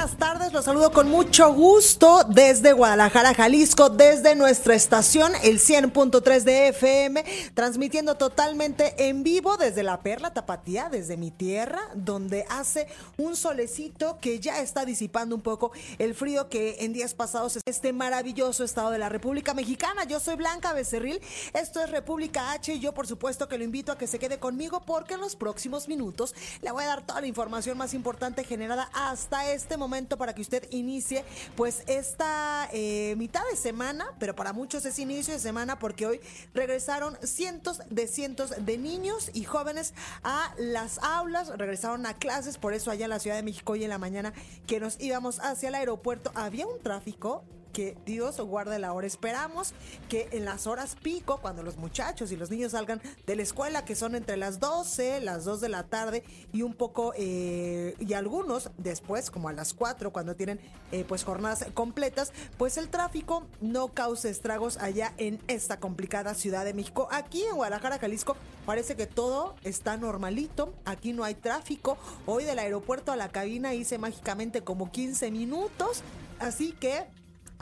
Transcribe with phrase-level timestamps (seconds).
[0.00, 0.52] Buenas tardes.
[0.54, 7.22] Los saludo con mucho gusto desde Guadalajara, Jalisco, desde nuestra estación, el 100.3 de FM,
[7.52, 12.86] transmitiendo totalmente en vivo desde la Perla Tapatía, desde mi tierra, donde hace
[13.18, 17.62] un solecito que ya está disipando un poco el frío que en días pasados es
[17.66, 20.04] este maravilloso estado de la República Mexicana.
[20.04, 21.20] Yo soy Blanca Becerril,
[21.52, 24.38] esto es República H y yo por supuesto que lo invito a que se quede
[24.38, 28.44] conmigo porque en los próximos minutos le voy a dar toda la información más importante
[28.44, 31.24] generada hasta este momento para que usted inicie
[31.56, 36.20] pues esta eh, mitad de semana, pero para muchos es inicio de semana porque hoy
[36.54, 42.72] regresaron cientos de cientos de niños y jóvenes a las aulas, regresaron a clases, por
[42.72, 44.32] eso allá en la Ciudad de México hoy en la mañana
[44.68, 47.42] que nos íbamos hacia el aeropuerto había un tráfico
[47.80, 49.06] que Dios guarde la hora.
[49.06, 49.72] Esperamos
[50.10, 53.86] que en las horas pico, cuando los muchachos y los niños salgan de la escuela,
[53.86, 58.12] que son entre las 12, las 2 de la tarde y un poco, eh, y
[58.12, 60.60] algunos después, como a las 4, cuando tienen
[60.92, 66.66] eh, pues jornadas completas, pues el tráfico no cause estragos allá en esta complicada Ciudad
[66.66, 67.08] de México.
[67.10, 68.36] Aquí en Guadalajara, Jalisco,
[68.66, 70.74] parece que todo está normalito.
[70.84, 71.96] Aquí no hay tráfico.
[72.26, 76.02] Hoy del aeropuerto a la cabina hice mágicamente como 15 minutos.
[76.40, 77.06] Así que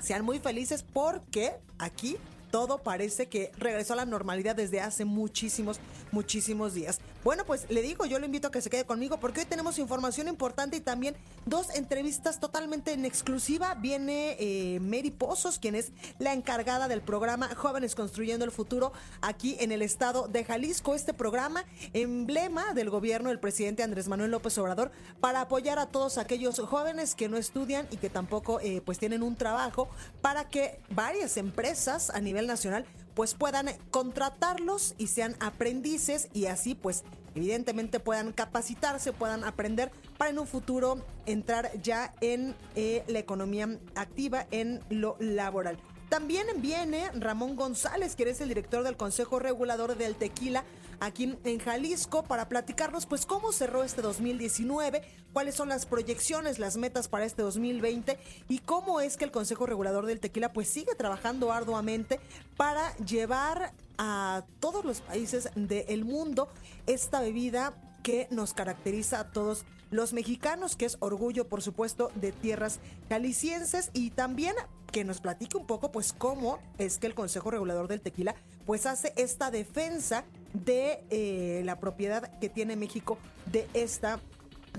[0.03, 2.17] sean muy felices porque aquí
[2.51, 5.79] todo parece que regresó a la normalidad desde hace muchísimos,
[6.13, 7.01] muchísimos días.
[7.25, 9.79] Bueno, pues le digo, yo lo invito a que se quede conmigo porque hoy tenemos
[9.79, 11.17] información importante y también
[11.47, 13.75] dos entrevistas totalmente en exclusiva.
[13.75, 19.57] Viene eh, Mary Pozos, quien es la encargada del programa Jóvenes Construyendo el Futuro aquí
[19.61, 20.95] en el estado de Jalisco.
[20.95, 26.19] Este programa, emblema del gobierno del presidente Andrés Manuel López Obrador, para apoyar a todos
[26.19, 29.89] aquellos jóvenes que no estudian y que tampoco eh, pues tienen un trabajo
[30.23, 36.77] para que varias empresas a nivel nacional pues puedan contratarlos y sean aprendices y así
[36.77, 37.03] pues
[37.35, 43.69] evidentemente puedan capacitarse, puedan aprender para en un futuro entrar ya en eh, la economía
[43.97, 45.79] activa, en lo laboral.
[46.09, 50.65] También viene Ramón González, que es el director del Consejo Regulador del Tequila
[51.01, 56.77] aquí en Jalisco, para platicarnos pues cómo cerró este 2019, cuáles son las proyecciones, las
[56.77, 60.95] metas para este 2020 y cómo es que el Consejo Regulador del Tequila pues sigue
[60.95, 62.21] trabajando arduamente
[62.57, 66.49] para llevar a todos los países del mundo
[66.87, 72.33] esta bebida que nos caracteriza a todos los mexicanos, que es orgullo, por supuesto, de
[72.33, 74.55] tierras calicienses y también
[74.93, 78.35] que nos platique un poco, pues, cómo es que el Consejo Regulador del Tequila,
[78.67, 84.21] pues, hace esta defensa de eh, la propiedad que tiene México de esta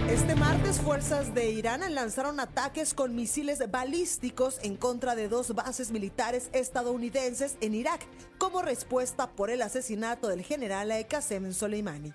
[0.10, 5.92] Este martes, fuerzas de Irán lanzaron ataques con misiles balísticos en contra de dos bases
[5.92, 8.06] militares estadounidenses en Irak,
[8.38, 12.14] como respuesta por el asesinato del general Qasem Soleimani.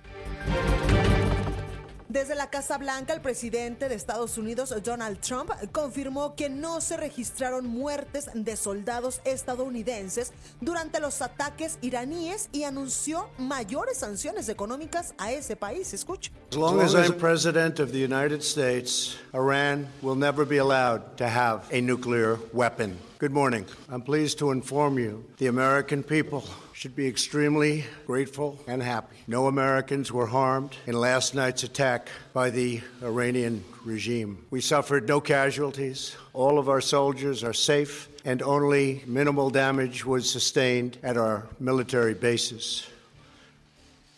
[2.12, 6.99] Desde la Casa Blanca, el presidente de Estados Unidos, Donald Trump, confirmó que no se
[6.99, 10.31] registraron muertes de soldados estadounidenses
[10.61, 15.94] durante los ataques iraníes y anunció mayores sanciones económicas a ese país.
[15.94, 16.31] Escucha.
[16.50, 21.26] As long as I'm president of the United States, Iran will never be allowed to
[21.26, 22.99] have a nuclear weapon.
[23.20, 23.64] Good morning.
[23.88, 29.16] I'm pleased to inform you the American people should be extremely grateful and happy.
[29.26, 34.44] No Americans were harmed in last night's attack by the Iranian regime.
[34.50, 36.16] We suffered no casualties.
[36.32, 42.14] All of our soldiers are safe, and only minimal damage was sustained at our military
[42.14, 42.86] bases.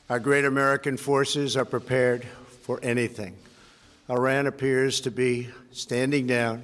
[0.08, 2.24] Our great American forces are prepared
[2.62, 3.36] for anything.
[4.08, 6.62] Iran appears to be standing down,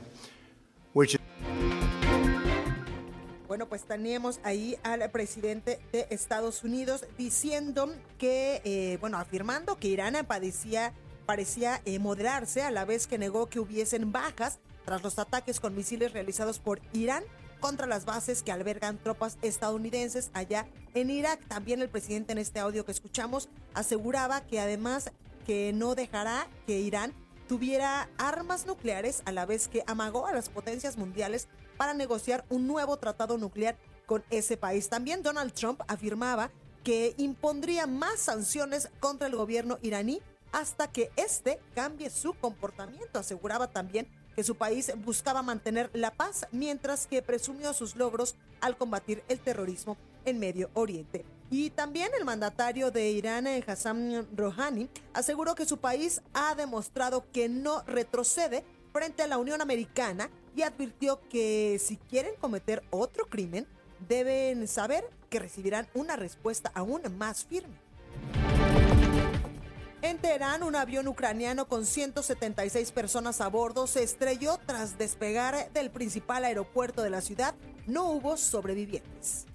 [3.60, 9.88] Bueno, pues teníamos ahí al presidente de Estados Unidos diciendo que, eh, bueno, afirmando que
[9.88, 10.94] Irán padecía,
[11.26, 15.76] parecía eh, moderarse a la vez que negó que hubiesen bajas tras los ataques con
[15.76, 17.22] misiles realizados por Irán
[17.60, 21.46] contra las bases que albergan tropas estadounidenses allá en Irak.
[21.46, 25.12] También el presidente en este audio que escuchamos aseguraba que además
[25.44, 27.12] que no dejará que Irán
[27.46, 31.46] tuviera armas nucleares a la vez que amagó a las potencias mundiales
[31.80, 33.74] para negociar un nuevo tratado nuclear
[34.04, 34.90] con ese país.
[34.90, 36.50] También Donald Trump afirmaba
[36.84, 40.20] que impondría más sanciones contra el gobierno iraní
[40.52, 43.18] hasta que éste cambie su comportamiento.
[43.18, 44.06] Aseguraba también
[44.36, 49.40] que su país buscaba mantener la paz mientras que presumió sus logros al combatir el
[49.40, 49.96] terrorismo
[50.26, 51.24] en Medio Oriente.
[51.50, 57.48] Y también el mandatario de Irán, Hassan Rouhani, aseguró que su país ha demostrado que
[57.48, 63.66] no retrocede frente a la Unión Americana y advirtió que si quieren cometer otro crimen,
[64.08, 67.76] deben saber que recibirán una respuesta aún más firme.
[70.02, 75.90] En Teherán, un avión ucraniano con 176 personas a bordo se estrelló tras despegar del
[75.90, 77.54] principal aeropuerto de la ciudad.
[77.86, 79.46] No hubo sobrevivientes.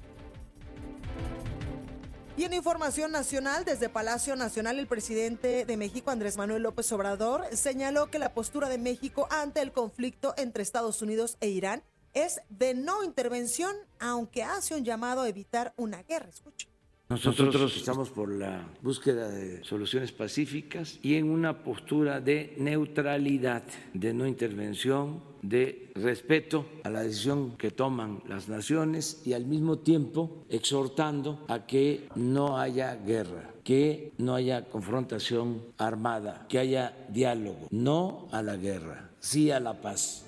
[2.37, 7.45] Y en información nacional, desde Palacio Nacional, el presidente de México, Andrés Manuel López Obrador,
[7.53, 11.81] señaló que la postura de México ante el conflicto entre Estados Unidos e Irán
[12.13, 16.27] es de no intervención, aunque hace un llamado a evitar una guerra.
[16.27, 16.67] Escucha.
[17.07, 24.13] Nosotros estamos por la búsqueda de soluciones pacíficas y en una postura de neutralidad, de
[24.13, 30.45] no intervención, de respeto a la decisión que toman las naciones y al mismo tiempo
[30.49, 38.27] exhortando a que no haya guerra, que no haya confrontación armada, que haya diálogo, no
[38.31, 40.25] a la guerra, sí a la paz.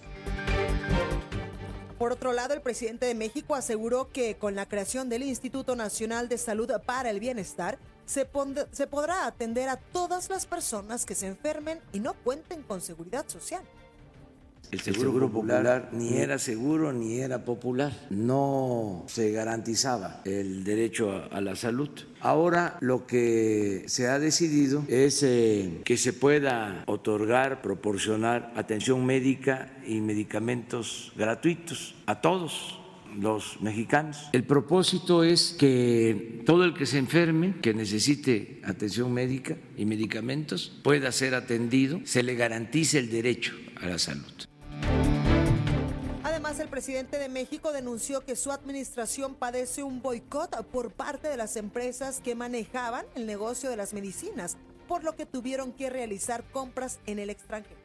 [1.98, 6.30] Por otro lado, el presidente de México aseguró que con la creación del Instituto Nacional
[6.30, 11.81] de Salud para el Bienestar, se, podrá atender a todas las personas que se enfermen
[11.92, 13.63] y no cuenten con seguridad social.
[14.72, 17.94] El seguro, popular, ni era seguro ni era popular.
[18.10, 21.90] No se garantizaba el derecho a, a la salud.
[22.19, 29.72] Ahora lo que se ha decidido es eh, que se pueda otorgar, proporcionar atención médica
[29.86, 32.80] y medicamentos gratuitos a todos
[33.18, 34.30] los mexicanos.
[34.34, 40.80] El propósito es que todo el que se enferme, que necesite atención médica y medicamentos,
[40.84, 44.47] pueda ser atendido, se le garantice el derecho a la salud.
[46.58, 51.38] Además, el presidente de México denunció que su administración padece un boicot por parte de
[51.38, 56.44] las empresas que manejaban el negocio de las medicinas, por lo que tuvieron que realizar
[56.52, 57.80] compras en el extranjero.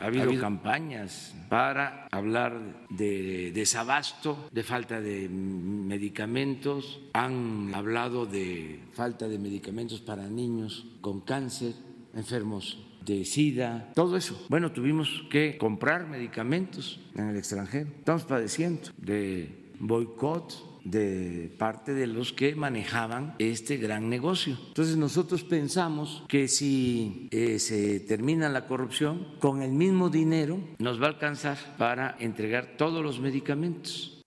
[0.00, 7.00] Ha habido, ha habido, campañas para hablar de desabasto, de falta de medicamentos.
[7.12, 11.72] Han hablado de falta de medicamentos para niños con cáncer,
[12.14, 14.46] enfermos de SIDA, todo eso.
[14.48, 17.88] Bueno, tuvimos que comprar medicamentos en el extranjero.
[17.98, 24.56] Estamos padeciendo de boicot de parte de los que manejaban este gran negocio.
[24.68, 31.00] Entonces nosotros pensamos que si eh, se termina la corrupción, con el mismo dinero nos
[31.00, 34.22] va a alcanzar para entregar todos los medicamentos.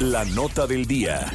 [0.00, 1.32] La nota del día.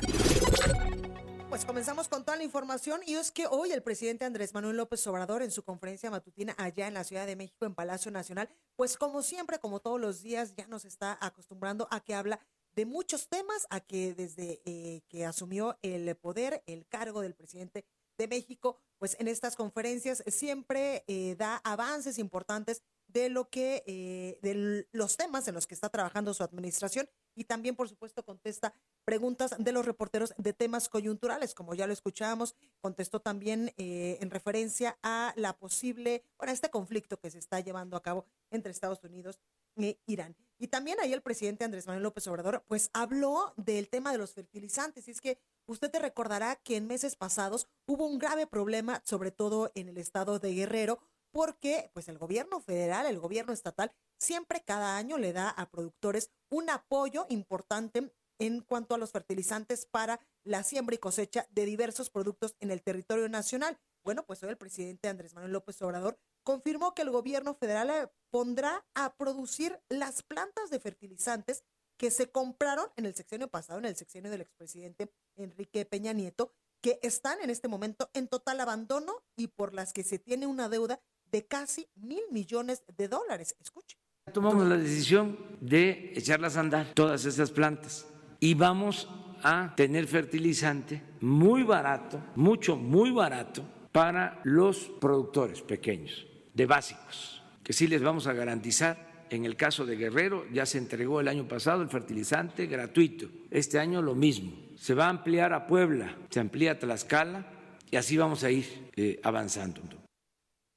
[1.56, 5.08] Pues comenzamos con toda la información y es que hoy el presidente Andrés Manuel López
[5.08, 8.98] Obrador en su conferencia matutina allá en la Ciudad de México en Palacio Nacional, pues
[8.98, 12.42] como siempre, como todos los días, ya nos está acostumbrando a que habla
[12.74, 17.86] de muchos temas, a que desde eh, que asumió el poder, el cargo del presidente
[18.18, 24.40] de México, pues en estas conferencias siempre eh, da avances importantes de lo que, eh,
[24.42, 28.74] de los temas en los que está trabajando su administración y también, por supuesto, contesta
[29.04, 34.32] preguntas de los reporteros de temas coyunturales, como ya lo escuchábamos, contestó también eh, en
[34.32, 39.04] referencia a la posible, bueno, este conflicto que se está llevando a cabo entre Estados
[39.04, 39.40] Unidos
[39.78, 40.36] e Irán.
[40.58, 44.34] Y también ahí el presidente Andrés Manuel López Obrador, pues habló del tema de los
[44.34, 45.08] fertilizantes.
[45.08, 49.32] Y es que usted te recordará que en meses pasados hubo un grave problema, sobre
[49.32, 51.00] todo en el estado de Guerrero,
[51.32, 53.92] porque pues el gobierno federal, el gobierno estatal,
[54.26, 59.86] siempre cada año le da a productores un apoyo importante en cuanto a los fertilizantes
[59.86, 63.78] para la siembra y cosecha de diversos productos en el territorio nacional.
[64.04, 68.10] Bueno, pues hoy el presidente Andrés Manuel López Obrador confirmó que el gobierno federal eh,
[68.30, 71.64] pondrá a producir las plantas de fertilizantes
[71.98, 76.52] que se compraron en el sexenio pasado, en el sexenio del expresidente Enrique Peña Nieto,
[76.82, 80.68] que están en este momento en total abandono y por las que se tiene una
[80.68, 81.00] deuda
[81.32, 83.56] de casi mil millones de dólares.
[83.60, 83.98] Escuche.
[84.34, 88.08] Tomamos la decisión de echarlas a andar, todas esas plantas,
[88.40, 89.08] y vamos
[89.44, 97.72] a tener fertilizante muy barato, mucho, muy barato para los productores pequeños, de básicos, que
[97.72, 99.26] sí les vamos a garantizar.
[99.30, 103.28] En el caso de Guerrero ya se entregó el año pasado el fertilizante gratuito.
[103.52, 104.54] Este año lo mismo.
[104.76, 107.46] Se va a ampliar a Puebla, se amplía a Tlaxcala
[107.90, 110.05] y así vamos a ir eh, avanzando.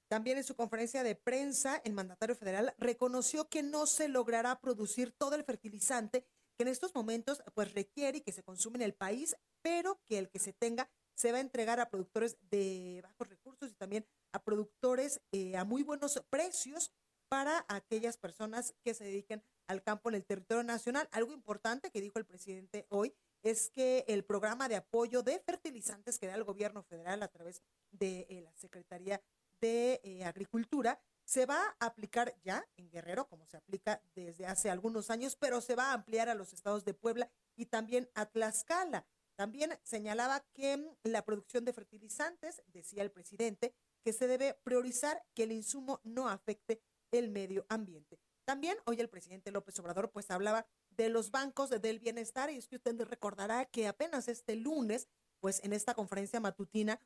[0.08, 5.12] También en su conferencia de prensa, el mandatario federal reconoció que no se logrará producir
[5.12, 6.24] todo el fertilizante
[6.56, 10.18] que en estos momentos pues requiere y que se consume en el país, pero que
[10.18, 14.06] el que se tenga se va a entregar a productores de bajos recursos y también
[14.32, 16.92] a productores eh, a muy buenos precios
[17.28, 21.08] para aquellas personas que se dediquen al campo en el territorio nacional.
[21.12, 26.18] Algo importante que dijo el presidente hoy es que el programa de apoyo de fertilizantes
[26.18, 29.22] que da el gobierno federal a través de eh, la Secretaría
[29.60, 34.70] de eh, Agricultura se va a aplicar ya en Guerrero, como se aplica desde hace
[34.70, 38.26] algunos años, pero se va a ampliar a los estados de Puebla y también a
[38.26, 39.06] Tlaxcala.
[39.36, 45.42] También señalaba que la producción de fertilizantes, decía el presidente, que se debe priorizar que
[45.42, 46.80] el insumo no afecte
[47.12, 48.18] el medio ambiente.
[48.44, 52.66] También hoy el presidente López Obrador pues hablaba de los bancos del bienestar y es
[52.66, 55.08] que usted recordará que apenas este lunes
[55.40, 57.00] pues en esta conferencia matutina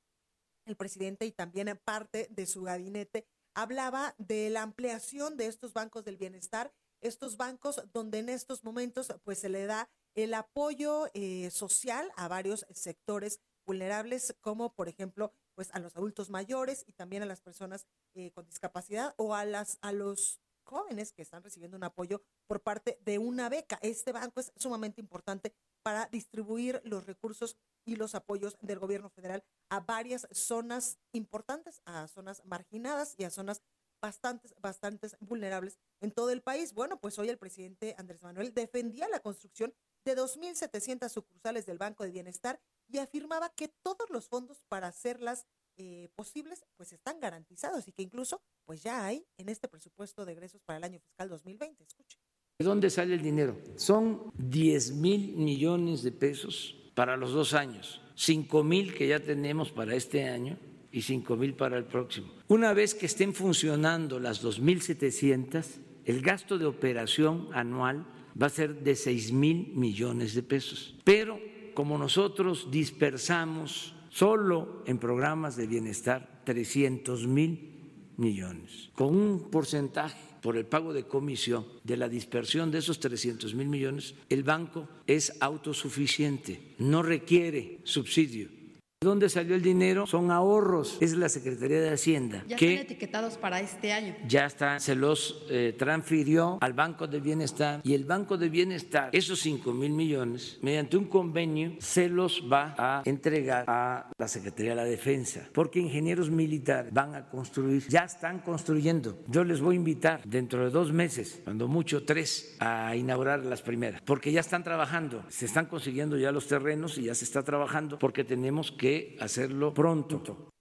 [0.64, 6.04] el presidente y también parte de su gabinete hablaba de la ampliación de estos bancos
[6.04, 11.50] del bienestar, estos bancos donde en estos momentos pues se le da el apoyo eh,
[11.50, 17.22] social a varios sectores vulnerables, como por ejemplo, pues a los adultos mayores y también
[17.22, 21.76] a las personas eh, con discapacidad o a las a los jóvenes que están recibiendo
[21.76, 23.78] un apoyo por parte de una beca.
[23.82, 29.44] Este banco es sumamente importante para distribuir los recursos y los apoyos del gobierno federal
[29.68, 33.62] a varias zonas importantes, a zonas marginadas y a zonas
[34.00, 36.74] bastantes, bastantes vulnerables en todo el país.
[36.74, 39.72] Bueno, pues hoy el presidente Andrés Manuel defendía la construcción
[40.04, 45.46] de 2.700 sucursales del Banco de Bienestar y afirmaba que todos los fondos para hacerlas
[45.76, 50.32] eh, posibles pues están garantizados y que incluso pues ya hay en este presupuesto de
[50.32, 51.84] egresos para el año fiscal 2020.
[51.84, 52.18] Escuche.
[52.58, 53.56] ¿De dónde sale el dinero?
[53.76, 59.70] Son 10 mil millones de pesos para los dos años, 5 mil que ya tenemos
[59.70, 60.58] para este año
[60.90, 62.28] y 5 mil para el próximo.
[62.48, 65.64] Una vez que estén funcionando las 2.700,
[66.04, 68.06] el gasto de operación anual
[68.40, 70.96] va a ser de 6 mil millones de pesos.
[71.04, 71.40] Pero
[71.74, 80.56] como nosotros dispersamos solo en programas de bienestar 300 mil millones, con un porcentaje por
[80.56, 85.32] el pago de comisión de la dispersión de esos 300 mil millones, el banco es
[85.40, 88.61] autosuficiente, no requiere subsidio
[89.02, 90.06] dónde salió el dinero?
[90.06, 90.98] Son ahorros.
[91.00, 92.44] Es la Secretaría de Hacienda.
[92.48, 94.14] Ya están etiquetados para este año.
[94.26, 99.10] Ya está, se los eh, transfirió al Banco de Bienestar y el Banco de Bienestar,
[99.12, 104.70] esos 5 mil millones, mediante un convenio, se los va a entregar a la Secretaría
[104.70, 109.18] de la Defensa, porque ingenieros militares van a construir, ya están construyendo.
[109.28, 113.62] Yo les voy a invitar dentro de dos meses, cuando mucho tres, a inaugurar las
[113.62, 117.42] primeras, porque ya están trabajando, se están consiguiendo ya los terrenos y ya se está
[117.42, 120.52] trabajando, porque tenemos que hacerlo pronto.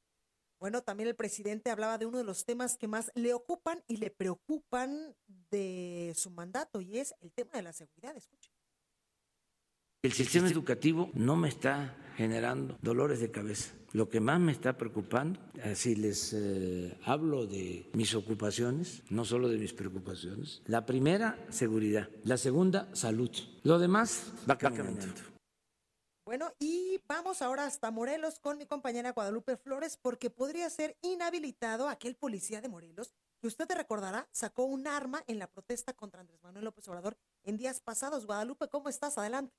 [0.60, 3.98] Bueno, también el presidente hablaba de uno de los temas que más le ocupan y
[3.98, 5.16] le preocupan
[5.50, 8.16] de su mandato y es el tema de la seguridad.
[8.16, 8.52] Escuche.
[10.04, 13.72] El sistema educativo no me está generando dolores de cabeza.
[13.94, 15.40] Lo que más me está preocupando,
[15.76, 22.10] si les eh, hablo de mis ocupaciones, no solo de mis preocupaciones, la primera, seguridad.
[22.24, 23.30] La segunda, salud.
[23.64, 25.31] Lo demás va caminando.
[26.32, 31.90] Bueno, y vamos ahora hasta Morelos con mi compañera Guadalupe Flores porque podría ser inhabilitado
[31.90, 36.22] aquel policía de Morelos que usted te recordará sacó un arma en la protesta contra
[36.22, 38.26] Andrés Manuel López Obrador en días pasados.
[38.26, 39.18] Guadalupe, ¿cómo estás?
[39.18, 39.54] Adelante.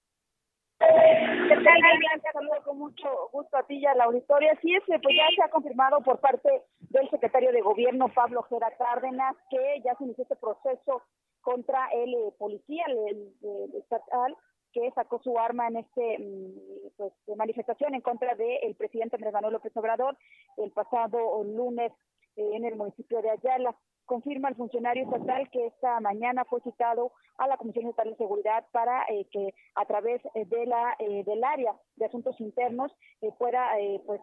[0.79, 2.23] ¿Qué tal?
[2.33, 4.59] Saludo con mucho gusto a ti y a la auditoria.
[4.63, 6.49] Sí, es, pues ya se ha confirmado por parte
[6.81, 11.03] del secretario de Gobierno, Pablo Gera Cárdenas, que ya se inició este proceso
[11.43, 13.35] contra el eh, policía el,
[13.75, 14.35] estatal
[14.73, 19.55] que sacó su arma en este mm, pues, manifestación en contra del presidente Andrés Manuel
[19.55, 20.17] López Obrador
[20.57, 21.93] el pasado lunes
[22.37, 23.77] eh, en el municipio de Ayala.
[24.05, 28.67] Confirma el funcionario estatal que esta mañana fue citado a la Comisión Estatal de Seguridad
[28.73, 32.93] para eh, que a través de la del área de asuntos internos
[33.39, 33.71] pueda
[34.05, 34.21] pues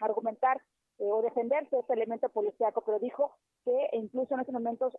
[0.00, 0.60] argumentar
[0.98, 4.92] o defenderse este elemento policíaco, pero dijo que incluso en estos momentos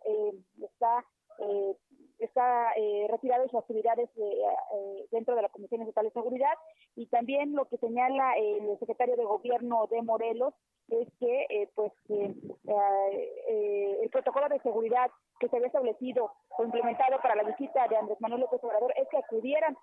[0.60, 1.04] está
[1.38, 1.76] eh,
[2.18, 6.54] está eh, retirado de sus actividades eh, dentro de la Comisión Estatal de Seguridad
[6.94, 10.54] y también lo que señala el secretario de Gobierno de Morelos
[10.88, 15.10] es que pues el protocolo de seguridad
[15.40, 19.08] que se había establecido o implementado para la visita de Andrés Manuel López Obrador es
[19.08, 19.76] que acudieran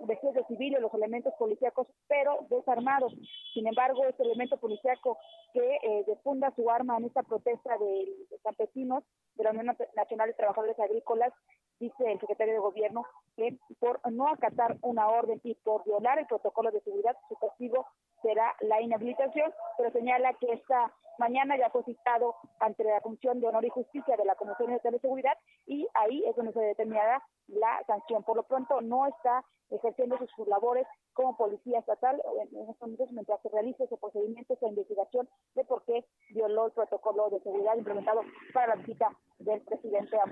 [0.00, 3.12] vestidos de civiles los elementos policíacos, pero desarmados.
[3.54, 5.18] Sin embargo, este elemento policíaco
[5.52, 8.08] que eh, defunda su arma en esta protesta de,
[8.42, 9.04] campesinos
[9.34, 11.32] de la Unión Nacional de Trabajadores Agrícolas,
[11.80, 13.04] dice el secretario de Gobierno
[13.36, 17.86] que por no acatar una orden y por violar el protocolo de seguridad, su castigo
[18.22, 23.48] será la inhabilitación, pero señala que esta mañana ya fue citado ante la Función de
[23.48, 27.82] Honor y Justicia de la Comisión de Seguridad y ahí es donde se determinará la
[27.86, 28.22] sanción.
[28.24, 32.20] Por lo pronto no está ejerciendo sus labores como policía estatal
[32.52, 36.72] en estos momentos mientras se realiza ese procedimiento, esa investigación de por qué violó el
[36.72, 38.22] protocolo de seguridad implementado
[38.52, 40.24] para la visita del presidente a.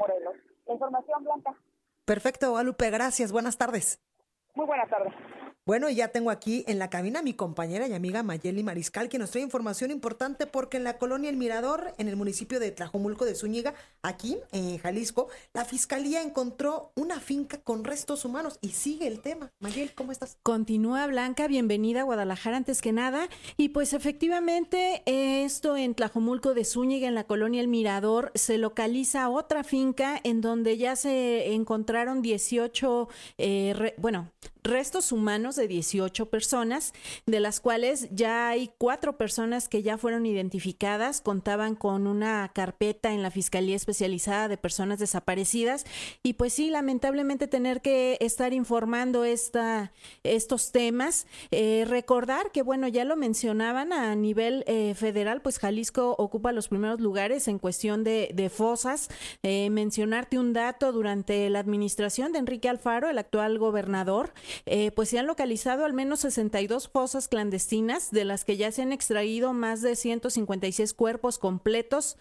[0.69, 1.55] La información, Blanca.
[2.05, 3.33] Perfecto, Guadalupe, gracias.
[3.33, 4.01] Buenas tardes.
[4.55, 5.13] Muy buenas tardes.
[5.69, 9.19] Bueno, ya tengo aquí en la cabina a mi compañera y amiga Mayeli Mariscal, que
[9.19, 13.27] nos trae información importante porque en la colonia El Mirador, en el municipio de Tlajomulco
[13.27, 19.09] de Zúñiga, aquí en Jalisco, la fiscalía encontró una finca con restos humanos y sigue
[19.09, 19.53] el tema.
[19.61, 20.39] Mayeli, ¿cómo estás?
[20.43, 23.29] Continúa Blanca, bienvenida a Guadalajara antes que nada.
[23.59, 29.29] Y pues efectivamente, esto en Tlajomulco de Zúñiga, en la colonia El Mirador, se localiza
[29.29, 36.93] otra finca en donde ya se encontraron 18, eh, bueno, restos humanos de 18 personas,
[37.27, 43.13] de las cuales ya hay cuatro personas que ya fueron identificadas, contaban con una carpeta
[43.13, 45.85] en la Fiscalía Especializada de Personas Desaparecidas
[46.23, 49.93] y pues sí, lamentablemente tener que estar informando esta,
[50.23, 51.27] estos temas.
[51.51, 56.69] Eh, recordar que, bueno, ya lo mencionaban a nivel eh, federal, pues Jalisco ocupa los
[56.69, 59.09] primeros lugares en cuestión de, fosas.
[59.43, 64.33] Eh, mencionarte un dato, durante la administración de Enrique Alfaro, el actual gobernador,
[64.67, 68.83] eh, pues se han localizado al menos 62 fosas clandestinas, de las que ya se
[68.83, 72.17] han extraído más de 156 cuerpos completos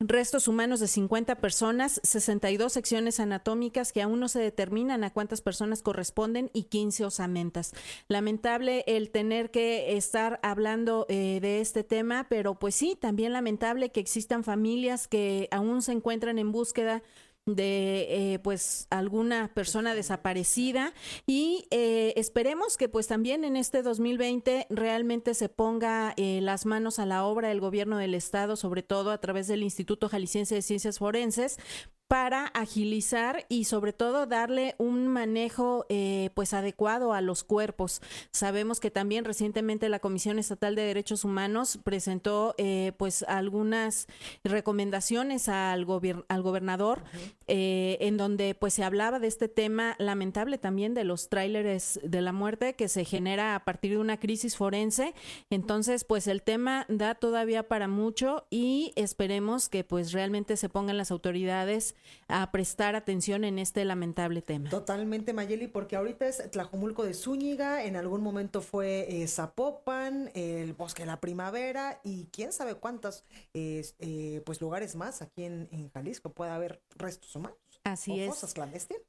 [0.00, 5.42] restos humanos de 50 personas, 62 secciones anatómicas que aún no se determinan a cuántas
[5.42, 7.72] personas corresponden y 15 osamentas.
[8.08, 13.90] Lamentable el tener que estar hablando eh, de este tema, pero pues sí, también lamentable
[13.90, 17.02] que existan familias que aún se encuentran en búsqueda
[17.46, 20.92] de eh, pues alguna persona desaparecida
[21.26, 26.98] y eh, esperemos que pues también en este 2020 realmente se ponga eh, las manos
[26.98, 30.62] a la obra del gobierno del estado sobre todo a través del Instituto Jalisciense de
[30.62, 31.56] Ciencias Forenses
[32.10, 38.02] para agilizar y sobre todo darle un manejo eh, pues adecuado a los cuerpos.
[38.32, 44.08] Sabemos que también recientemente la Comisión Estatal de Derechos Humanos presentó eh, pues algunas
[44.42, 45.86] recomendaciones al,
[46.26, 47.04] al gobernador
[47.46, 52.22] eh, en donde pues se hablaba de este tema lamentable también de los tráileres de
[52.22, 55.14] la muerte que se genera a partir de una crisis forense.
[55.48, 60.96] Entonces pues el tema da todavía para mucho y esperemos que pues realmente se pongan
[60.96, 61.94] las autoridades
[62.28, 64.70] a prestar atención en este lamentable tema.
[64.70, 70.74] Totalmente, Mayeli, porque ahorita es Tlajomulco de Zúñiga, en algún momento fue eh, Zapopan, el
[70.74, 75.90] Bosque de la Primavera y quién sabe cuántos eh, pues lugares más aquí en, en
[75.90, 77.69] Jalisco puede haber restos humanos.
[77.84, 78.54] Así es.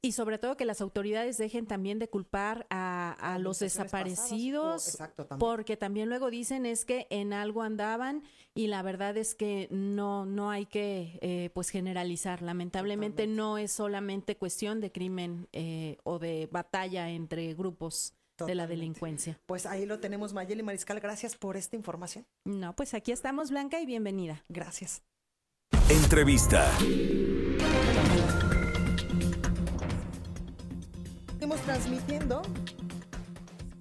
[0.00, 4.98] Y sobre todo que las autoridades dejen también de culpar a, los desaparecidos,
[5.38, 8.22] porque también luego dicen es que en algo andaban
[8.54, 12.40] y la verdad es que no no hay que eh, pues generalizar.
[12.40, 18.14] Lamentablemente no es solamente cuestión de crimen eh, o de batalla entre grupos.
[18.38, 19.38] de la delincuencia.
[19.46, 20.98] Pues ahí lo tenemos, Mayeli Mariscal.
[20.98, 22.26] Gracias por esta información.
[22.44, 24.44] No, pues aquí estamos, Blanca, y bienvenida.
[24.48, 25.02] Gracias.
[25.88, 26.68] Entrevista.
[31.60, 32.42] Transmitiendo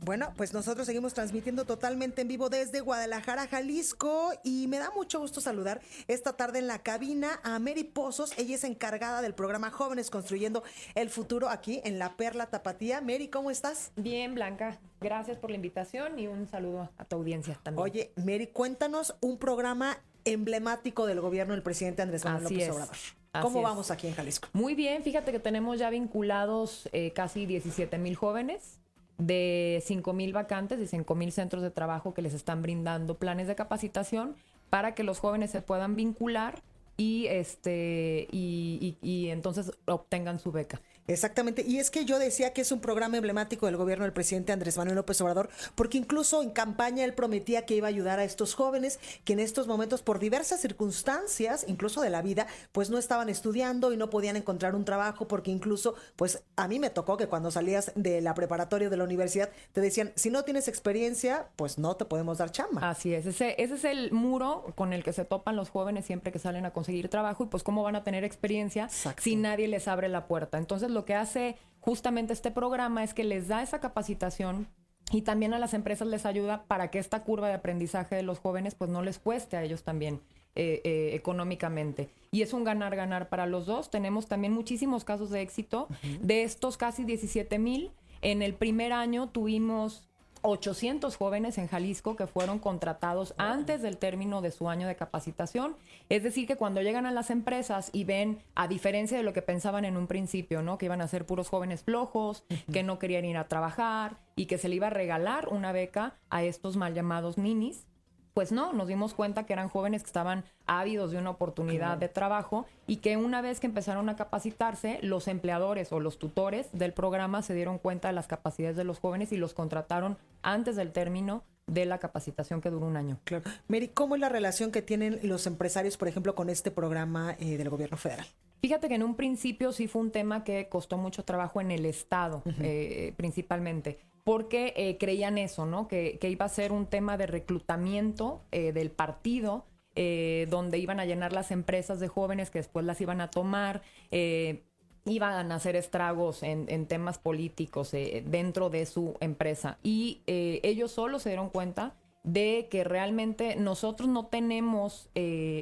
[0.03, 5.19] Bueno, pues nosotros seguimos transmitiendo totalmente en vivo desde Guadalajara, Jalisco, y me da mucho
[5.19, 8.33] gusto saludar esta tarde en la cabina a Mary Pozos.
[8.37, 10.63] Ella es encargada del programa Jóvenes Construyendo
[10.95, 12.99] el Futuro aquí en La Perla Tapatía.
[12.99, 13.91] Mary, ¿cómo estás?
[13.95, 14.79] Bien, Blanca.
[14.99, 17.83] Gracias por la invitación y un saludo a tu audiencia también.
[17.83, 23.20] Oye, Mary, cuéntanos un programa emblemático del gobierno del presidente Andrés Manuel Así López es.
[23.33, 23.63] Así ¿Cómo es.
[23.63, 24.49] vamos aquí en Jalisco?
[24.53, 28.79] Muy bien, fíjate que tenemos ya vinculados eh, casi 17 mil jóvenes
[29.17, 33.47] de 5 mil vacantes y 5 mil centros de trabajo que les están brindando planes
[33.47, 34.35] de capacitación
[34.69, 36.61] para que los jóvenes se puedan vincular
[36.97, 40.81] y este y, y- y entonces obtengan su beca.
[41.07, 44.51] Exactamente, y es que yo decía que es un programa emblemático del gobierno del presidente
[44.51, 48.23] Andrés Manuel López Obrador, porque incluso en campaña él prometía que iba a ayudar a
[48.23, 52.97] estos jóvenes que en estos momentos, por diversas circunstancias, incluso de la vida, pues no
[52.97, 57.17] estaban estudiando y no podían encontrar un trabajo, porque incluso, pues a mí me tocó
[57.17, 60.67] que cuando salías de la preparatoria o de la universidad, te decían, si no tienes
[60.67, 62.89] experiencia, pues no te podemos dar chamba.
[62.89, 66.31] Así es, ese, ese es el muro con el que se topan los jóvenes siempre
[66.31, 69.21] que salen a conseguir trabajo y pues cómo van a tener experiencia Exacto.
[69.21, 70.57] si nadie les abre la puerta.
[70.57, 74.67] Entonces lo que hace justamente este programa es que les da esa capacitación
[75.11, 78.39] y también a las empresas les ayuda para que esta curva de aprendizaje de los
[78.39, 80.21] jóvenes pues no les cueste a ellos también
[80.55, 82.09] eh, eh, económicamente.
[82.31, 83.89] Y es un ganar-ganar para los dos.
[83.89, 85.87] Tenemos también muchísimos casos de éxito.
[86.21, 90.10] De estos casi 17 mil, en el primer año tuvimos
[90.41, 95.75] 800 jóvenes en Jalisco que fueron contratados antes del término de su año de capacitación.
[96.09, 99.41] Es decir, que cuando llegan a las empresas y ven, a diferencia de lo que
[99.41, 100.77] pensaban en un principio, ¿no?
[100.77, 104.57] Que iban a ser puros jóvenes flojos, que no querían ir a trabajar y que
[104.57, 107.85] se le iba a regalar una beca a estos mal llamados ninis.
[108.33, 112.07] Pues no, nos dimos cuenta que eran jóvenes que estaban ávidos de una oportunidad de
[112.07, 116.93] trabajo y que una vez que empezaron a capacitarse, los empleadores o los tutores del
[116.93, 120.91] programa se dieron cuenta de las capacidades de los jóvenes y los contrataron antes del
[120.91, 123.19] término de la capacitación que duró un año.
[123.23, 123.43] Claro.
[123.67, 127.57] Mary, ¿cómo es la relación que tienen los empresarios, por ejemplo, con este programa eh,
[127.57, 128.25] del gobierno federal?
[128.61, 131.85] Fíjate que en un principio sí fue un tema que costó mucho trabajo en el
[131.85, 135.87] Estado, eh, principalmente, porque eh, creían eso, ¿no?
[135.87, 141.05] Que, iba a ser un tema de reclutamiento eh, del partido, eh, donde iban a
[141.05, 143.81] llenar las empresas de jóvenes que después las iban a tomar.
[144.11, 144.63] eh,
[145.03, 149.79] iban a hacer estragos en, en temas políticos dentro de su empresa.
[149.81, 155.09] Y ellos solo se dieron cuenta de que realmente nosotros no tenemos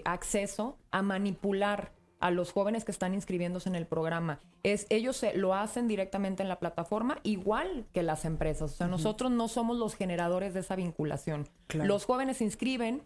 [0.03, 4.39] acceso a manipular a los jóvenes que están inscribiéndose en el programa.
[4.63, 8.73] Es, ellos se, lo hacen directamente en la plataforma, igual que las empresas.
[8.73, 11.47] O sea, nosotros no somos los generadores de esa vinculación.
[11.67, 11.87] Claro.
[11.87, 13.03] Los jóvenes se inscriben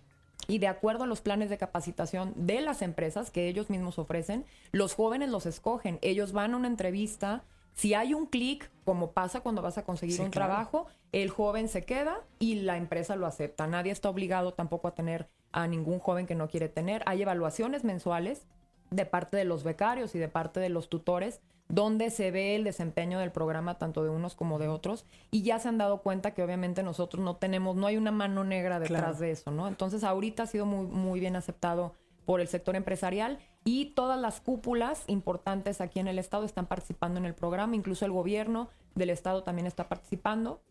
[0.48, 4.46] y de acuerdo a los planes de capacitación de las empresas que ellos mismos ofrecen,
[4.72, 6.00] los jóvenes los escogen.
[6.02, 7.44] Ellos van a una entrevista.
[7.74, 10.50] Si hay un clic, como pasa cuando vas a conseguir Sí, un claro.
[10.52, 13.68] trabajo, el joven se queda y la empresa lo acepta.
[13.68, 17.04] Nadie está obligado tampoco a tener a ningún joven que no quiere tener.
[17.06, 18.48] Hay evaluaciones mensuales
[18.96, 22.64] de parte de los becarios y de parte de los tutores, donde se ve el
[22.64, 26.32] desempeño del programa tanto de unos como de otros, y ya se han dado cuenta
[26.32, 29.18] que obviamente nosotros no tenemos, no hay una mano negra detrás Claro.
[29.18, 29.68] de eso, ¿no?
[29.68, 31.94] Entonces ahorita ha sido muy, muy bien aceptado
[32.26, 37.20] por el sector empresarial y todas las cúpulas importantes aquí en el estado están participando
[37.20, 40.62] en el programa, incluso el gobierno del estado también está participando,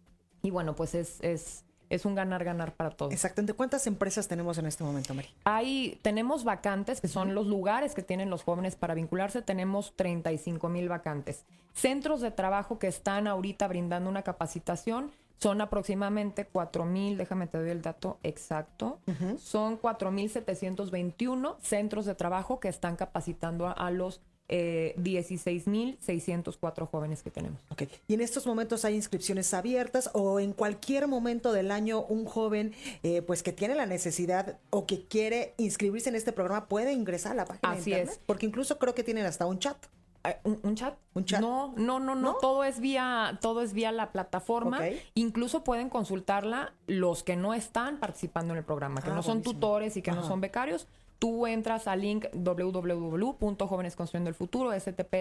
[0.42, 3.12] y bueno, pues es, es, es un ganar-ganar para todos.
[3.12, 3.52] Exactamente.
[3.52, 5.28] ¿Cuántas empresas tenemos en este momento, Mary?
[5.44, 10.68] Hay, tenemos vacantes, que son los lugares que tienen los jóvenes para vincularse, tenemos 35
[10.70, 11.44] mil vacantes.
[11.74, 17.58] Centros de trabajo que están ahorita brindando una capacitación son aproximadamente 4 mil, déjame te
[17.58, 19.00] doy el dato exacto,
[19.38, 25.66] son 4 mil 721 centros de trabajo que están capacitando a, a los eh, 16
[25.66, 27.60] mil 604 jóvenes que tenemos.
[27.70, 27.84] Ok.
[28.08, 32.74] Y en estos momentos hay inscripciones abiertas o en cualquier momento del año un joven
[33.02, 37.32] eh, pues que tiene la necesidad o que quiere inscribirse en este programa puede ingresar
[37.32, 38.18] a la página Así de internet.
[38.18, 38.24] es.
[38.26, 39.76] Porque incluso creo que tienen hasta un chat.
[40.24, 40.94] Eh, ¿Un, un chat?
[41.14, 41.40] ¿Un chat?
[41.40, 42.34] No, no, no, no, ¿No?
[42.36, 44.80] Todo es vía, todo es vía la plataforma.
[45.14, 49.38] Incluso pueden consultarla los que no están participando en el programa, que Ah, no son
[49.38, 49.54] buenísimo.
[49.54, 50.86] tutores y que no son becarios.
[51.22, 55.20] Tú entras al link www.jóvenes construyendo el futuro, stps.gov.mx,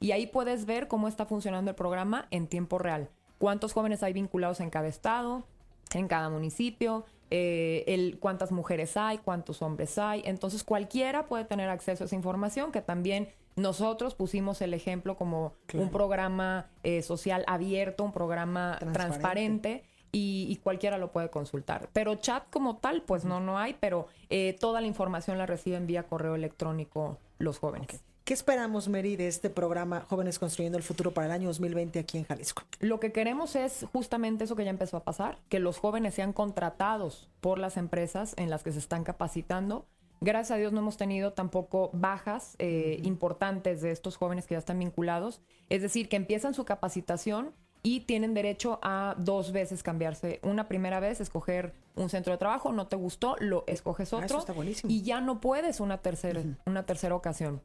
[0.00, 3.08] y ahí puedes ver cómo está funcionando el programa en tiempo real.
[3.38, 5.44] Cuántos jóvenes hay vinculados en cada estado,
[5.94, 10.20] en cada municipio, eh, el, cuántas mujeres hay, cuántos hombres hay.
[10.26, 15.54] Entonces cualquiera puede tener acceso a esa información que también nosotros pusimos el ejemplo como
[15.72, 18.92] un programa eh, social abierto, un programa Transparente.
[18.92, 19.84] transparente.
[20.12, 21.88] Y, y cualquiera lo puede consultar.
[21.92, 25.86] Pero chat como tal, pues no, no hay, pero eh, toda la información la reciben
[25.86, 28.02] vía correo electrónico los jóvenes.
[28.24, 32.18] ¿Qué esperamos, Mary, de este programa Jóvenes Construyendo el Futuro para el año 2020 aquí
[32.18, 32.62] en Jalisco?
[32.78, 36.32] Lo que queremos es justamente eso que ya empezó a pasar, que los jóvenes sean
[36.32, 39.86] contratados por las empresas en las que se están capacitando.
[40.20, 44.60] Gracias a Dios no hemos tenido tampoco bajas eh, importantes de estos jóvenes que ya
[44.60, 45.40] están vinculados.
[45.68, 50.38] Es decir, que empiezan su capacitación y tienen derecho a dos veces cambiarse.
[50.42, 54.26] Una primera vez, escoger un centro de trabajo, no te gustó, lo escoges Ah, otro.
[54.26, 54.90] eso está buenísimo.
[54.92, 57.60] Y ya no puedes una tercera, una tercera ocasión.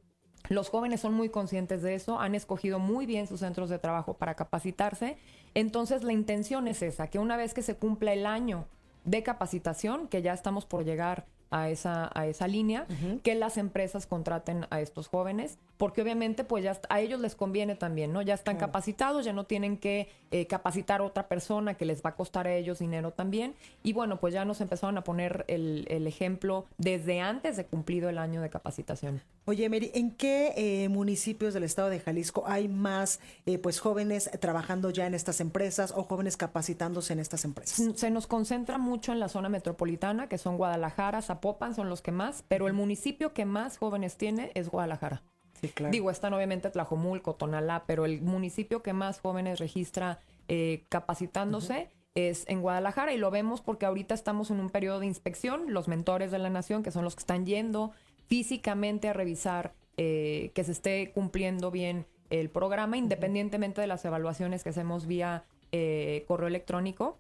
[0.50, 4.14] Los jóvenes son muy conscientes de eso, han escogido muy bien sus centros de trabajo
[4.16, 5.18] para capacitarse.
[5.54, 8.66] Entonces la intención es esa, que una vez que se cumpla el año
[9.04, 12.86] de capacitación, que ya estamos por llegar a esa, a esa línea,
[13.24, 17.76] que las empresas contraten a estos jóvenes, porque obviamente pues ya a ellos les conviene
[17.76, 18.22] también, ¿no?
[18.22, 22.12] Ya están capacitados, ya no tienen que eh, capacitar a otra persona que les va
[22.12, 23.56] a costar a ellos dinero también.
[23.84, 28.10] Y bueno, pues ya nos empezaron a poner el, el ejemplo desde antes de cumplido
[28.10, 29.22] el año de capacitación.
[29.50, 34.30] Oye, Mary, ¿en qué eh, municipios del estado de Jalisco hay más eh, pues jóvenes
[34.42, 37.94] trabajando ya en estas empresas o jóvenes capacitándose en estas empresas?
[37.96, 42.12] Se nos concentra mucho en la zona metropolitana, que son Guadalajara, Zapopan, son los que
[42.12, 45.24] más, pero el municipio que más jóvenes tiene es Guadalajara.
[45.60, 45.92] Sí, claro.
[45.92, 52.46] Digo, están obviamente Tlajomulco, Tonalá, pero el municipio que más jóvenes registra eh, capacitándose es
[52.48, 56.32] en Guadalajara y lo vemos porque ahorita estamos en un periodo de inspección, los mentores
[56.32, 57.92] de la nación, que son los que están yendo
[58.28, 64.64] físicamente a revisar eh, que se esté cumpliendo bien el programa, independientemente de las evaluaciones
[64.64, 67.18] que hacemos vía eh, correo electrónico.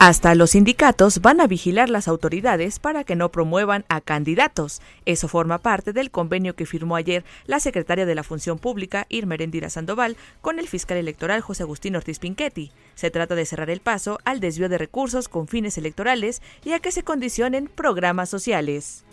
[0.00, 4.80] Hasta los sindicatos van a vigilar las autoridades para que no promuevan a candidatos.
[5.06, 9.34] Eso forma parte del convenio que firmó ayer la secretaria de la Función Pública, Irma
[9.34, 12.70] Erendira Sandoval, con el fiscal electoral José Agustín Ortiz Pinchetti.
[12.94, 16.78] Se trata de cerrar el paso al desvío de recursos con fines electorales y a
[16.78, 19.04] que se condicionen programas sociales.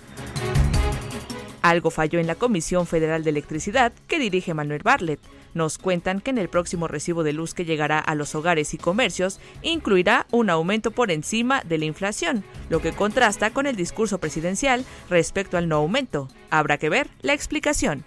[1.66, 5.20] Algo falló en la Comisión Federal de Electricidad que dirige Manuel Bartlett.
[5.56, 8.78] Nos cuentan que en el próximo recibo de luz que llegará a los hogares y
[8.78, 14.20] comercios incluirá un aumento por encima de la inflación, lo que contrasta con el discurso
[14.20, 16.28] presidencial respecto al no aumento.
[16.52, 18.06] Habrá que ver la explicación.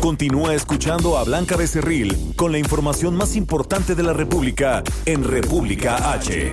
[0.00, 6.12] Continúa escuchando a Blanca Becerril con la información más importante de la República en República
[6.12, 6.52] H.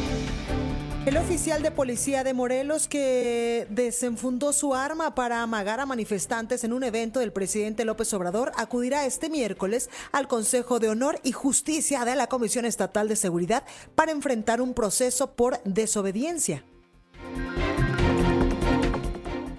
[1.03, 6.73] El oficial de policía de Morelos que desenfundó su arma para amagar a manifestantes en
[6.73, 12.05] un evento del presidente López Obrador acudirá este miércoles al Consejo de Honor y Justicia
[12.05, 13.63] de la Comisión Estatal de Seguridad
[13.95, 16.63] para enfrentar un proceso por desobediencia.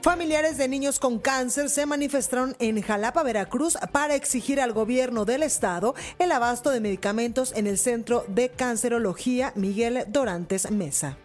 [0.01, 5.43] Familiares de niños con cáncer se manifestaron en Jalapa, Veracruz, para exigir al gobierno del
[5.43, 11.19] estado el abasto de medicamentos en el Centro de Cancerología Miguel Dorantes Mesa.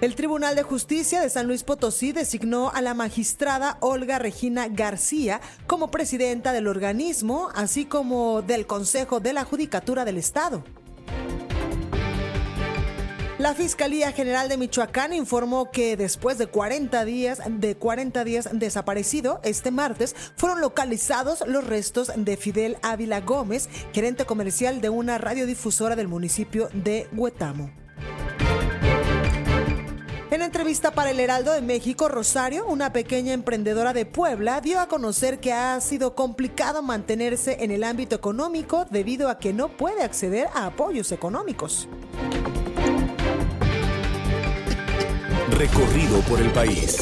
[0.00, 5.42] El Tribunal de Justicia de San Luis Potosí designó a la magistrada Olga Regina García
[5.66, 10.64] como presidenta del organismo, así como del Consejo de la Judicatura del Estado.
[13.40, 19.40] La Fiscalía General de Michoacán informó que después de 40 días de 40 días desaparecido,
[19.42, 25.96] este martes fueron localizados los restos de Fidel Ávila Gómez, gerente comercial de una radiodifusora
[25.96, 27.70] del municipio de Huetamo.
[30.30, 34.86] En entrevista para el Heraldo de México, Rosario, una pequeña emprendedora de Puebla, dio a
[34.86, 40.02] conocer que ha sido complicado mantenerse en el ámbito económico debido a que no puede
[40.02, 41.88] acceder a apoyos económicos.
[45.60, 46.96] Recorrido por el país.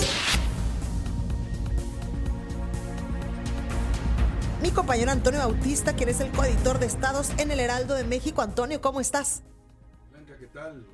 [4.61, 8.43] Mi compañero Antonio Bautista, quien es el coeditor de Estados en el Heraldo de México.
[8.43, 9.45] Antonio, ¿cómo estás?
[10.11, 10.85] Blanca, ¿qué tal?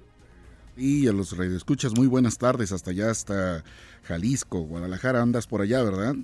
[0.77, 3.65] Y a los radioescuchas, muy buenas tardes, hasta allá, hasta
[4.03, 6.17] Jalisco, Guadalajara, andas por allá, ¿verdad?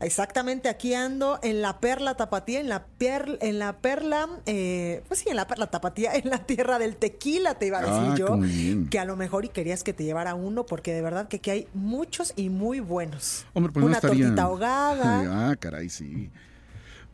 [0.00, 5.20] Exactamente, aquí ando en la perla tapatía, en la, per, en la perla, eh, pues
[5.20, 8.14] sí, en la perla tapatía, en la tierra del tequila, te iba a decir Ah,
[8.16, 8.38] yo.
[8.90, 11.50] Que a lo mejor y querías que te llevara uno, porque de verdad que aquí
[11.50, 13.46] hay muchos y muy buenos.
[13.54, 14.24] Hombre, pues Una no estaría...
[14.26, 15.50] tortita ahogada.
[15.50, 16.30] Ah, caray, sí.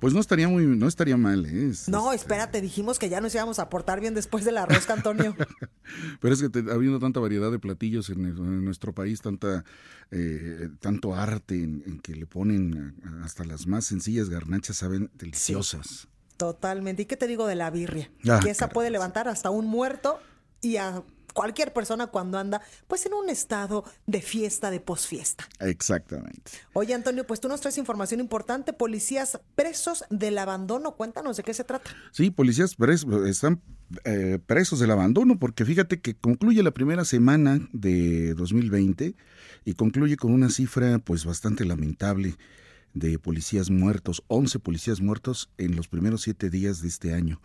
[0.03, 1.69] Pues no estaría muy, no estaría mal, ¿eh?
[1.71, 4.93] Es- No, espérate, dijimos que ya nos íbamos a portar bien después de la rosca,
[4.95, 5.35] Antonio.
[6.21, 9.65] Pero es que te- habiendo tanta variedad de platillos en, el- en nuestro país, tanta
[10.11, 16.09] eh, tanto arte en, en que le ponen hasta las más sencillas garnachas saben deliciosas.
[16.37, 17.03] Totalmente.
[17.03, 18.11] ¿Y qué te digo de la birria?
[18.29, 20.19] Ah, que esa puede levantar hasta un muerto
[20.61, 21.03] y a
[21.33, 25.49] cualquier persona cuando anda pues en un estado de fiesta, de posfiesta.
[25.61, 26.51] Exactamente.
[26.73, 28.73] Oye, Antonio, pues tú nos traes información importante.
[28.73, 30.97] Policías presos del abandono.
[30.97, 31.91] Cuéntanos de qué se trata.
[32.13, 33.61] Sí, policías pres- están
[34.05, 39.15] eh, presos del abandono porque fíjate que concluye la primera semana de 2020
[39.65, 42.37] y concluye con una cifra pues bastante lamentable
[42.95, 47.41] de policías muertos, 11 policías muertos en los primeros siete días de este año.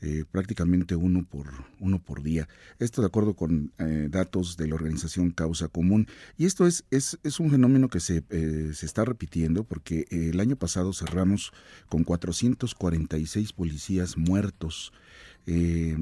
[0.00, 1.46] Eh, prácticamente uno por,
[1.80, 2.48] uno por día.
[2.78, 6.06] Esto de acuerdo con eh, datos de la organización Causa Común.
[6.36, 10.30] Y esto es, es, es un fenómeno que se, eh, se está repitiendo porque eh,
[10.32, 11.52] el año pasado cerramos
[11.88, 14.92] con 446 policías muertos.
[15.46, 15.96] Eh,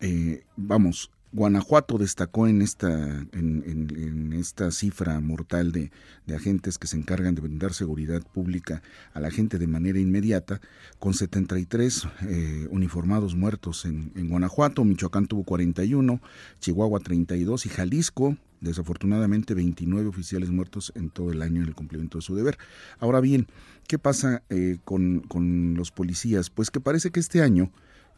[0.00, 2.88] eh, vamos, Guanajuato destacó en esta,
[3.32, 5.90] en, esta cifra mortal de,
[6.26, 10.60] de agentes que se encargan de brindar seguridad pública a la gente de manera inmediata,
[10.98, 16.20] con 73 eh, uniformados muertos en, en Guanajuato, Michoacán tuvo 41,
[16.60, 22.18] Chihuahua 32 y Jalisco, desafortunadamente, 29 oficiales muertos en todo el año en el cumplimiento
[22.18, 22.56] de su deber.
[23.00, 23.46] Ahora bien,
[23.86, 26.48] ¿qué pasa eh, con, con los policías?
[26.48, 27.70] Pues que parece que este año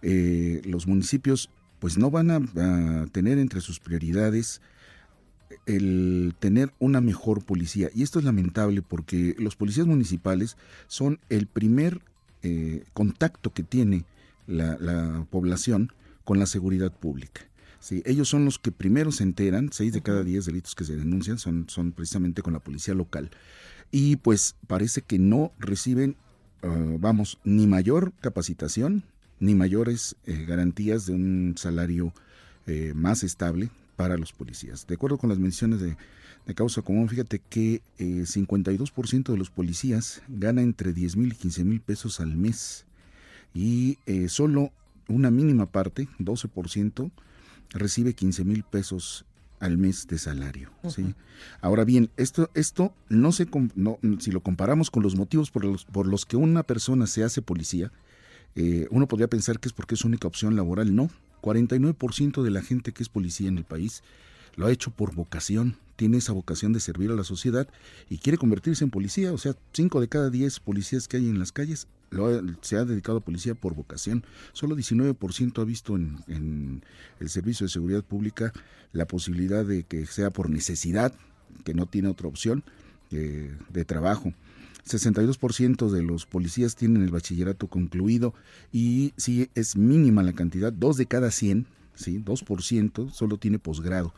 [0.03, 4.61] eh, los municipios pues no van a, a tener entre sus prioridades
[5.67, 7.91] el tener una mejor policía.
[7.95, 12.01] Y esto es lamentable porque los policías municipales son el primer
[12.43, 14.05] eh, contacto que tiene
[14.47, 15.93] la, la población
[16.25, 17.43] con la seguridad pública.
[17.81, 20.97] Sí, ellos son los que primero se enteran, seis de cada diez delitos que se
[20.97, 23.31] denuncian son, son precisamente con la policía local.
[23.91, 26.17] Y pues parece que no reciben,
[26.63, 29.03] eh, vamos, ni mayor capacitación,
[29.41, 32.13] ni mayores eh, garantías de un salario
[32.67, 34.87] eh, más estable para los policías.
[34.87, 35.97] De acuerdo con las menciones de,
[36.47, 41.37] de causa común, fíjate que eh, 52% de los policías gana entre 10 mil y
[41.37, 42.87] 15 mil pesos al mes
[43.55, 44.73] y eh, solo
[45.09, 47.11] una mínima parte, 12%,
[47.71, 49.25] recibe 15 mil pesos
[49.59, 50.71] al mes de salario.
[50.89, 51.15] ¿sí?
[51.61, 55.85] Ahora bien, esto, esto no se no, si lo comparamos con los motivos por los,
[55.85, 57.93] por los que una persona se hace policía,
[58.57, 60.95] eh, uno podría pensar que es porque es su única opción laboral.
[60.95, 61.11] No,
[61.43, 64.03] 49% de la gente que es policía en el país
[64.57, 67.69] lo ha hecho por vocación, tiene esa vocación de servir a la sociedad
[68.09, 69.33] y quiere convertirse en policía.
[69.33, 72.77] O sea, 5 de cada 10 policías que hay en las calles lo ha- se
[72.77, 74.25] ha dedicado a policía por vocación.
[74.53, 76.83] Solo 19% ha visto en,
[77.21, 78.53] el Servicio de Seguridad Pública
[78.93, 81.15] la posibilidad de que sea por necesidad,
[81.65, 82.65] que no tiene otra opción
[83.13, 84.35] eh, de trabajo.
[84.87, 88.35] 62% de los policías tienen el bachillerato concluido
[88.73, 92.23] y sí es mínima la cantidad, 2 de cada 100, ¿sí?
[92.25, 94.15] 2% solo tiene posgrado.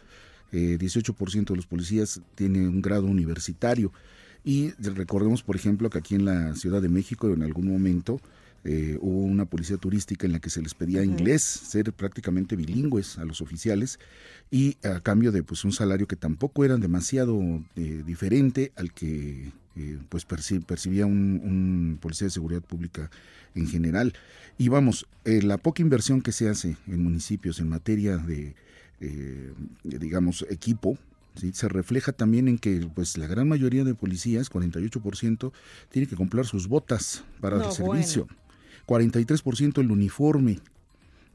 [0.53, 3.93] Eh, 18% de los policías tiene un grado universitario.
[4.45, 8.21] Y recordemos, por ejemplo, que aquí en la Ciudad de México en algún momento
[8.65, 13.19] eh, hubo una policía turística en la que se les pedía inglés, ser prácticamente bilingües
[13.19, 13.99] a los oficiales
[14.51, 17.41] y a cambio de pues un salario que tampoco era demasiado
[17.77, 23.11] eh, diferente al que eh, pues perci- percibía un, un policía de seguridad pública
[23.55, 24.13] en general.
[24.59, 28.55] Y vamos, eh, la poca inversión que se hace en municipios en materia de,
[29.01, 29.53] eh,
[29.83, 30.99] digamos, equipo,
[31.35, 31.51] ¿sí?
[31.55, 35.53] Se refleja también en que pues la gran mayoría de policías, 48%,
[35.91, 38.29] tiene que comprar sus botas para el servicio.
[38.87, 40.61] 43% el uniforme,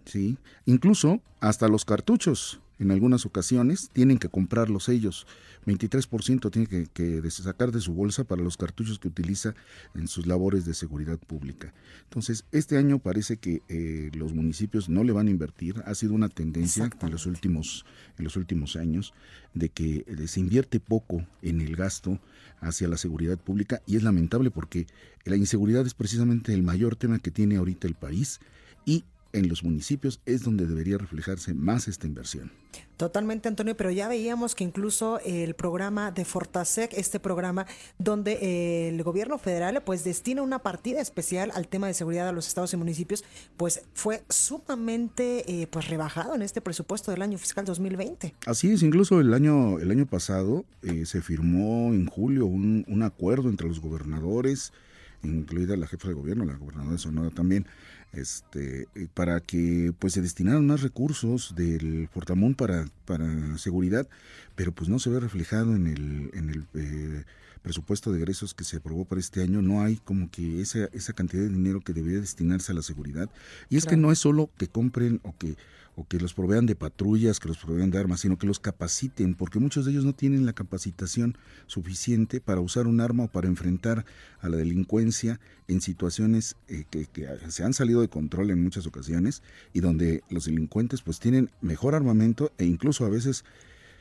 [0.05, 0.37] ¿sí?
[0.65, 5.25] Incluso hasta los cartuchos en algunas ocasiones tienen que comprarlos ellos.
[5.65, 9.53] 23% tiene que, que, sacar de su bolsa para los cartuchos que utiliza
[9.95, 11.73] en sus labores de seguridad pública.
[12.03, 15.81] Entonces, este año parece que eh, los municipios no le van a invertir.
[15.85, 17.85] Ha sido una tendencia en los últimos,
[18.17, 19.13] en los últimos años
[19.53, 22.19] de que se invierte poco en el gasto
[22.59, 24.87] hacia la seguridad pública y es lamentable porque
[25.25, 28.39] la inseguridad es precisamente el mayor tema que tiene ahorita el país
[28.85, 29.03] y
[29.33, 32.51] en los municipios es donde debería reflejarse más esta inversión.
[32.97, 37.67] Totalmente, Antonio, pero ya veíamos que incluso el programa de Fortasec, este programa
[37.99, 42.31] donde eh, el gobierno federal pues destina una partida especial al tema de seguridad a
[42.31, 43.23] los estados y municipios,
[43.55, 48.33] pues fue sumamente eh, pues rebajado en este presupuesto del año fiscal 2020.
[48.47, 53.03] Así es, incluso el año el año pasado eh, se firmó en julio un, un
[53.03, 54.73] acuerdo entre los gobernadores,
[55.21, 57.67] incluida la jefa de gobierno, la gobernadora de Sonora también,
[58.13, 64.07] este, eh, para que pues se destinaran más recursos del Portamón para, para seguridad,
[64.55, 67.23] pero pues no se ve reflejado en el, en el eh,
[67.59, 71.13] presupuesto de egresos que se aprobó para este año, no hay como que esa, esa
[71.13, 73.29] cantidad de dinero que debería destinarse a la seguridad.
[73.69, 75.55] Y es que no es solo que compren o que
[75.97, 79.33] o que los provean de patrullas, que los provean de armas, sino que los capaciten,
[79.33, 81.35] porque muchos de ellos no tienen la capacitación
[81.65, 84.05] suficiente para usar un arma o para enfrentar
[84.39, 88.85] a la delincuencia en situaciones eh, que, que, se han salido de control en muchas
[88.85, 89.41] ocasiones
[89.73, 93.43] y donde los delincuentes pues tienen mejor armamento e incluso a veces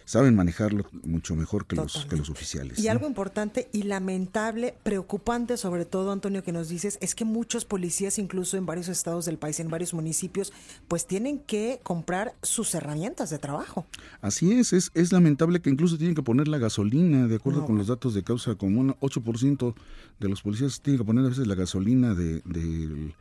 [0.06, 2.78] saben manejarlo mucho mejor que los, que los oficiales.
[2.78, 7.64] Y algo importante y lamentable, preocupante sobre todo, Antonio, que nos dices, es que muchos
[7.64, 10.52] policías, incluso en varios estados del país, en varios municipios,
[10.86, 13.84] pues tienen que comprar sus herramientas de trabajo.
[14.20, 17.76] Así es, es, es lamentable que incluso tienen que poner la gasolina, de acuerdo con
[17.76, 19.74] los datos de causa común, 8%
[20.20, 23.12] de los policías tienen que poner a veces la gasolina de, de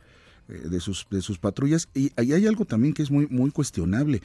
[0.48, 1.88] eh, de sus, de sus patrullas.
[1.92, 4.22] Y ahí hay algo también que es muy, muy cuestionable.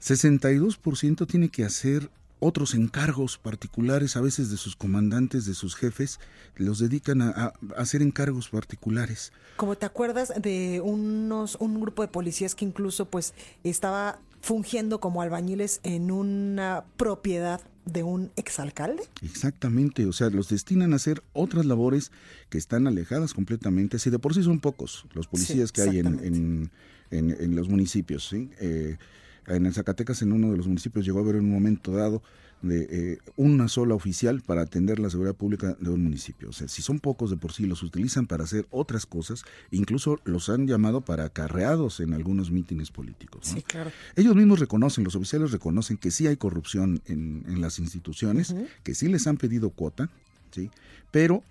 [0.00, 6.20] 62% tiene que hacer otros encargos particulares, a veces de sus comandantes, de sus jefes,
[6.56, 9.32] los dedican a, hacer encargos particulares.
[9.56, 13.32] Como te acuerdas de unos un grupo de policías que incluso pues
[13.64, 19.02] estaba fungiendo como albañiles en una propiedad de un exalcalde.
[19.22, 22.10] Exactamente, o sea, los destinan a hacer otras labores
[22.50, 23.98] que están alejadas completamente.
[23.98, 26.70] Si de por sí son pocos los policías que hay en,
[27.10, 28.50] en, en, los municipios, ¿sí?
[28.60, 28.98] Eh,
[29.46, 32.22] en el Zacatecas, en uno de los municipios, llegó a haber un momento dado
[32.62, 36.48] de eh, una sola oficial para atender la seguridad pública de un municipio.
[36.48, 40.18] O sea, si son pocos de por sí, los utilizan para hacer otras cosas, incluso
[40.24, 43.42] los han llamado para acarreados en algunos mítines políticos.
[43.44, 43.90] Sí, claro.
[44.16, 48.94] Ellos mismos reconocen, los oficiales reconocen que sí hay corrupción en, en las instituciones, que
[48.94, 50.10] sí les han pedido cuota,
[50.50, 50.70] ¿sí?
[51.10, 51.42] pero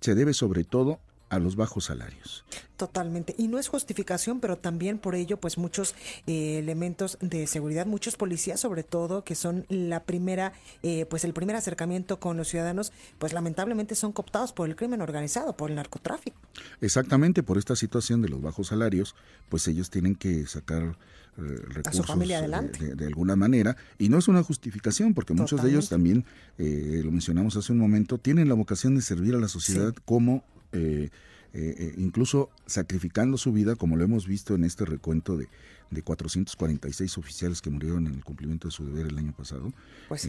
[0.00, 1.00] se debe sobre todo
[1.30, 2.44] a los bajos salarios.
[2.76, 3.34] Totalmente.
[3.36, 5.94] Y no es justificación, pero también por ello, pues muchos
[6.26, 10.52] eh, elementos de seguridad, muchos policías sobre todo, que son la primera,
[10.82, 15.00] eh, pues el primer acercamiento con los ciudadanos, pues lamentablemente son cooptados por el crimen
[15.00, 16.38] organizado, por el narcotráfico.
[16.80, 19.14] Exactamente, por esta situación de los bajos salarios,
[19.48, 20.96] pues ellos tienen que sacar
[21.38, 26.24] recursos familia de, alguna manera y no es una justificación porque muchos de ellos también
[26.58, 30.42] eh, lo mencionamos hace un momento tienen la vocación de servir a la sociedad como
[30.72, 31.10] eh,
[31.54, 35.48] eh, eh, incluso sacrificando su vida, como lo hemos visto en este recuento de,
[35.90, 39.72] de 446 oficiales que murieron en el cumplimiento de su deber el año pasado.
[40.08, 40.28] Pues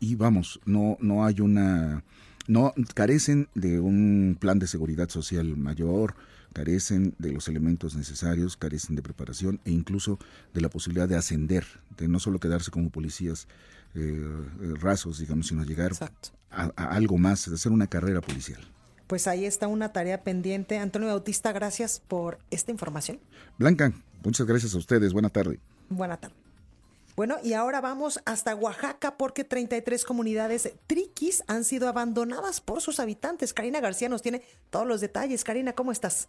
[0.00, 2.02] y vamos, no, no hay una,
[2.46, 6.14] no carecen de un plan de seguridad social mayor,
[6.54, 10.18] carecen de los elementos necesarios, carecen de preparación e incluso
[10.54, 11.66] de la posibilidad de ascender,
[11.98, 13.46] de no solo quedarse como policías
[14.80, 15.92] rasos, digamos, sino llegar
[16.50, 18.60] a, a algo más, de hacer una carrera policial
[19.06, 20.78] pues ahí está una tarea pendiente.
[20.78, 23.20] Antonio Bautista, gracias por esta información.
[23.58, 23.92] Blanca,
[24.22, 25.12] muchas gracias a ustedes.
[25.12, 25.58] Buena tarde.
[25.88, 26.34] Buena tarde.
[27.16, 32.98] Bueno, y ahora vamos hasta Oaxaca porque 33 comunidades triquis han sido abandonadas por sus
[32.98, 33.54] habitantes.
[33.54, 35.44] Karina García nos tiene todos los detalles.
[35.44, 36.28] Karina, ¿cómo estás?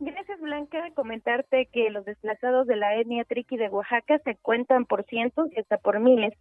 [0.00, 0.90] Gracias, Blanca.
[0.94, 5.60] Comentarte que los desplazados de la etnia triqui de Oaxaca se cuentan por cientos y
[5.60, 6.32] hasta por miles.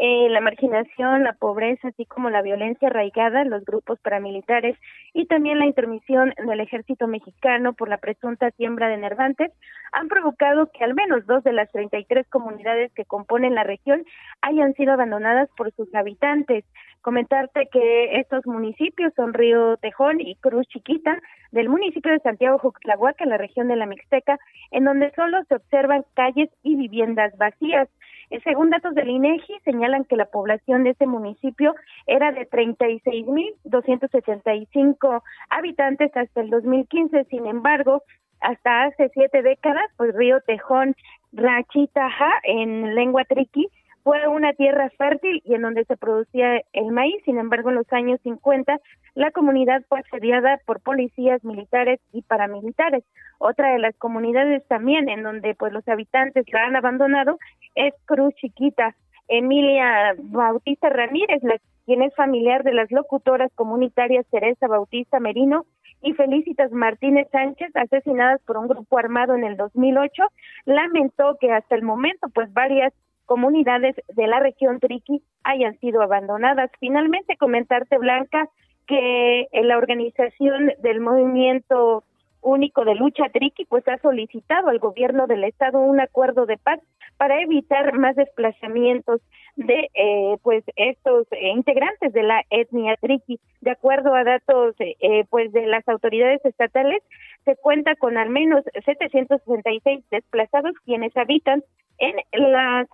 [0.00, 4.76] Eh, la marginación, la pobreza, así como la violencia arraigada, los grupos paramilitares
[5.12, 9.50] y también la intermisión del ejército mexicano por la presunta siembra de nervantes
[9.90, 14.04] han provocado que al menos dos de las 33 comunidades que componen la región
[14.40, 16.64] hayan sido abandonadas por sus habitantes.
[17.00, 21.20] Comentarte que estos municipios son Río Tejón y Cruz Chiquita
[21.50, 24.38] del municipio de Santiago Juxtlahuaca, en la región de la Mixteca,
[24.70, 27.88] en donde solo se observan calles y viviendas vacías.
[28.30, 31.74] Eh, según datos del INEGI, señalan que la población de ese municipio
[32.06, 37.24] era de 36.275 habitantes hasta el 2015.
[37.24, 38.04] Sin embargo,
[38.40, 40.94] hasta hace siete décadas, pues Río Tejón,
[41.32, 43.68] Rachitaja, en lengua triqui,
[44.02, 47.22] fue una tierra fértil y en donde se producía el maíz.
[47.24, 48.80] Sin embargo, en los años 50,
[49.14, 53.04] la comunidad fue asediada por policías militares y paramilitares.
[53.38, 57.38] Otra de las comunidades también en donde pues los habitantes la han abandonado
[57.74, 58.94] es Cruz Chiquita.
[59.28, 65.66] Emilia Bautista Ramírez, la, quien es familiar de las locutoras comunitarias Teresa Bautista Merino
[66.02, 70.22] y Felicitas Martínez Sánchez, asesinadas por un grupo armado en el 2008,
[70.64, 72.92] lamentó que hasta el momento pues varias
[73.28, 76.70] comunidades de la región Triqui hayan sido abandonadas.
[76.80, 78.48] Finalmente, comentarte, Blanca,
[78.86, 82.02] que la organización del movimiento
[82.40, 86.80] único de lucha Triqui pues ha solicitado al gobierno del estado un acuerdo de paz
[87.18, 89.20] para evitar más desplazamientos
[89.56, 93.40] de eh, pues estos eh, integrantes de la etnia Triqui.
[93.60, 97.02] De acuerdo a datos eh, pues de las autoridades estatales,
[97.44, 101.62] se cuenta con al menos 766 desplazados quienes habitan
[101.98, 102.86] en las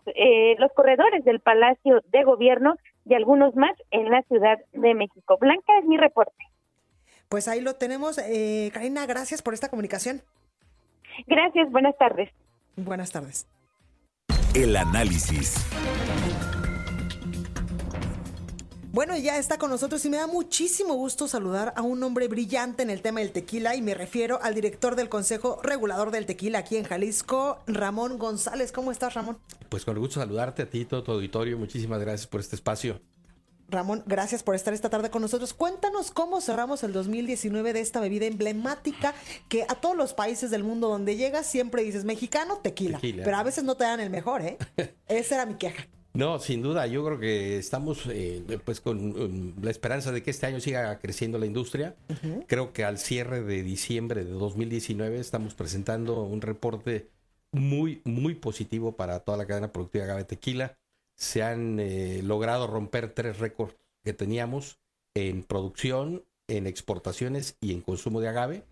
[0.58, 5.36] los corredores del Palacio de Gobierno y algunos más en la Ciudad de México.
[5.38, 6.44] Blanca es mi reporte.
[7.28, 8.18] Pues ahí lo tenemos.
[8.18, 10.22] Eh, Karina, gracias por esta comunicación.
[11.26, 12.30] Gracias, buenas tardes.
[12.76, 13.46] Buenas tardes.
[14.54, 15.54] El análisis.
[18.94, 22.84] Bueno, ya está con nosotros y me da muchísimo gusto saludar a un hombre brillante
[22.84, 26.60] en el tema del tequila y me refiero al director del Consejo Regulador del Tequila
[26.60, 28.70] aquí en Jalisco, Ramón González.
[28.70, 29.40] ¿Cómo estás, Ramón?
[29.68, 31.58] Pues con gusto saludarte a ti, todo tu auditorio.
[31.58, 33.00] Muchísimas gracias por este espacio.
[33.68, 35.54] Ramón, gracias por estar esta tarde con nosotros.
[35.54, 39.12] Cuéntanos cómo cerramos el 2019 de esta bebida emblemática
[39.48, 43.00] que a todos los países del mundo donde llegas siempre dices mexicano, tequila.
[43.00, 44.56] Pero a veces no te dan el mejor, ¿eh?
[45.08, 45.88] Esa era mi queja.
[46.14, 50.46] No, sin duda, yo creo que estamos eh, pues con la esperanza de que este
[50.46, 51.96] año siga creciendo la industria.
[52.46, 57.10] Creo que al cierre de diciembre de 2019 estamos presentando un reporte
[57.50, 60.78] muy, muy positivo para toda la cadena productiva de agave tequila.
[61.16, 64.78] Se han eh, logrado romper tres récords que teníamos
[65.14, 68.62] en producción, en exportaciones y en consumo de agave.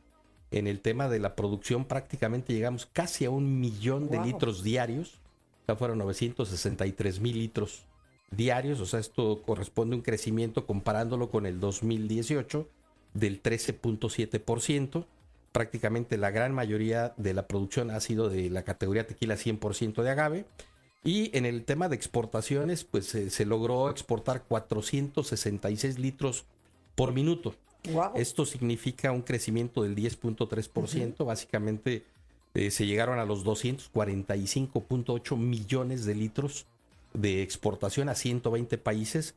[0.52, 5.21] En el tema de la producción prácticamente llegamos casi a un millón de litros diarios
[5.66, 7.84] sea, fueron 963 mil litros
[8.30, 12.68] diarios, o sea, esto corresponde a un crecimiento comparándolo con el 2018
[13.14, 15.06] del 13.7%.
[15.52, 20.10] Prácticamente la gran mayoría de la producción ha sido de la categoría tequila 100% de
[20.10, 20.46] agave.
[21.04, 26.46] Y en el tema de exportaciones, pues se logró exportar 466 litros
[26.94, 27.54] por minuto.
[28.14, 32.04] Esto significa un crecimiento del 10.3%, básicamente
[32.54, 36.66] eh, se llegaron a los 245.8 millones de litros
[37.14, 39.34] de exportación a 120 países.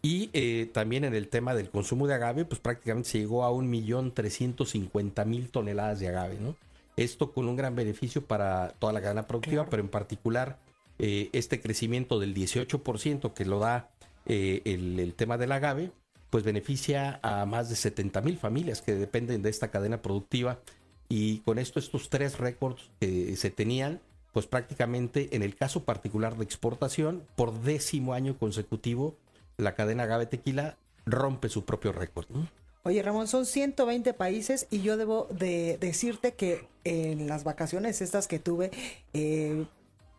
[0.00, 3.50] Y eh, también en el tema del consumo de agave, pues prácticamente se llegó a
[3.50, 6.54] 1.350.000 toneladas de agave, ¿no?
[6.96, 10.58] Esto con un gran beneficio para toda la cadena productiva, pero en particular
[10.98, 13.90] eh, este crecimiento del 18% que lo da
[14.26, 15.90] el, el, tema del agave,
[16.28, 20.58] pues beneficia a más de 70.000 familias que dependen de esta cadena productiva
[21.08, 24.00] y con esto, estos tres récords que se tenían,
[24.32, 29.16] pues prácticamente en el caso particular de exportación, por décimo año consecutivo,
[29.56, 32.26] la cadena Agave Tequila rompe su propio récord.
[32.84, 38.28] Oye, Ramón, son 120 países y yo debo de decirte que en las vacaciones estas
[38.28, 38.70] que tuve,
[39.12, 39.66] eh,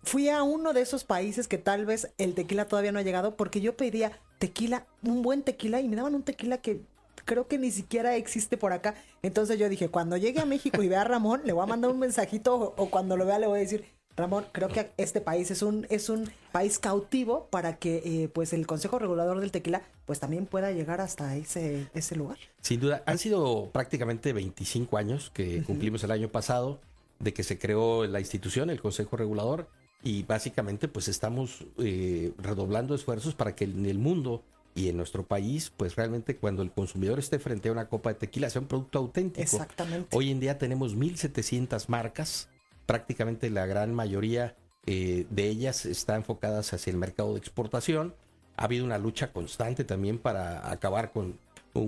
[0.03, 3.35] fui a uno de esos países que tal vez el tequila todavía no ha llegado
[3.35, 6.81] porque yo pedía tequila, un buen tequila y me daban un tequila que
[7.25, 8.95] creo que ni siquiera existe por acá.
[9.21, 11.91] Entonces yo dije, cuando llegue a México y vea a Ramón, le voy a mandar
[11.91, 15.49] un mensajito o, cuando lo vea le voy a decir, Ramón, creo que este país
[15.51, 19.81] es un, es un país cautivo para que eh, pues el Consejo Regulador del Tequila
[20.05, 22.37] pues también pueda llegar hasta ese, ese lugar.
[22.61, 26.81] Sin duda, han sido prácticamente 25 años que cumplimos el año pasado
[27.19, 29.69] de que se creó la institución, el Consejo Regulador,
[30.01, 34.43] y básicamente pues estamos eh, redoblando esfuerzos para que en el mundo
[34.75, 38.15] y en nuestro país, pues realmente cuando el consumidor esté frente a una copa de
[38.19, 39.41] tequila sea un producto auténtico.
[39.41, 40.15] Exactamente.
[40.15, 42.49] Hoy en día tenemos 1.700 marcas,
[42.85, 44.55] prácticamente la gran mayoría
[44.85, 48.15] eh, de ellas están enfocadas hacia el mercado de exportación.
[48.55, 51.37] Ha habido una lucha constante también para acabar con,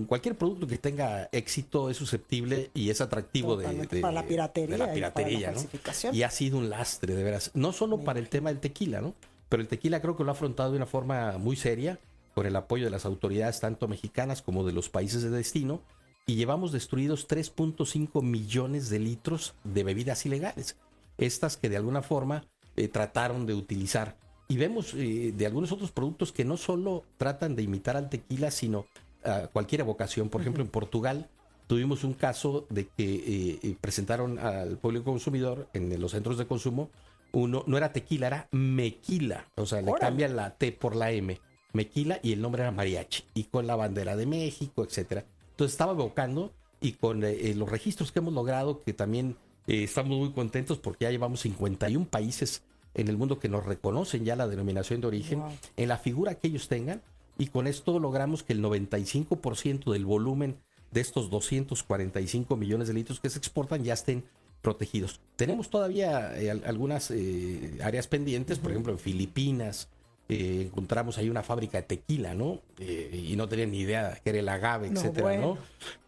[0.07, 3.65] cualquier producto que tenga éxito es susceptible y es atractivo de,
[3.99, 5.53] para la piratería, la piratería
[6.13, 7.51] y, y ha sido un lastre de veras.
[7.55, 9.15] No solo para el tema del tequila no
[9.51, 11.99] pero el tequila creo que lo ha afrontado de una forma muy seria
[12.33, 15.81] con el apoyo de las autoridades tanto mexicanas como de los países de destino,
[16.25, 20.77] y llevamos destruidos 3.5 millones de litros de bebidas ilegales.
[21.17, 24.17] Estas que de alguna forma eh, trataron de utilizar
[24.51, 28.51] y vemos eh, de algunos otros productos que no solo tratan de imitar al tequila,
[28.51, 28.85] sino
[29.23, 30.27] a cualquier evocación.
[30.27, 31.29] Por ejemplo, en Portugal
[31.67, 36.47] tuvimos un caso de que eh, eh, presentaron al público consumidor en los centros de
[36.47, 36.89] consumo
[37.31, 41.39] uno no era tequila, era mequila, o sea, le cambian la T por la M,
[41.73, 45.25] mequila y el nombre era mariachi y con la bandera de México, etcétera.
[45.51, 49.35] Entonces estaba evocando y con los registros que hemos logrado que también
[49.67, 52.63] estamos muy contentos porque ya llevamos 51 países
[52.93, 55.41] en el mundo que nos reconocen ya la denominación de origen,
[55.77, 57.01] en la figura que ellos tengan,
[57.37, 60.57] y con esto logramos que el 95% del volumen
[60.91, 64.23] de estos 245 millones de litros que se exportan ya estén
[64.61, 65.19] protegidos.
[65.37, 69.87] Tenemos todavía eh, algunas eh, áreas pendientes, por ejemplo en Filipinas,
[70.33, 72.61] eh, encontramos ahí una fábrica de tequila, ¿no?
[72.79, 75.57] Eh, y no tenían ni idea que era el agave, etcétera, ¿no?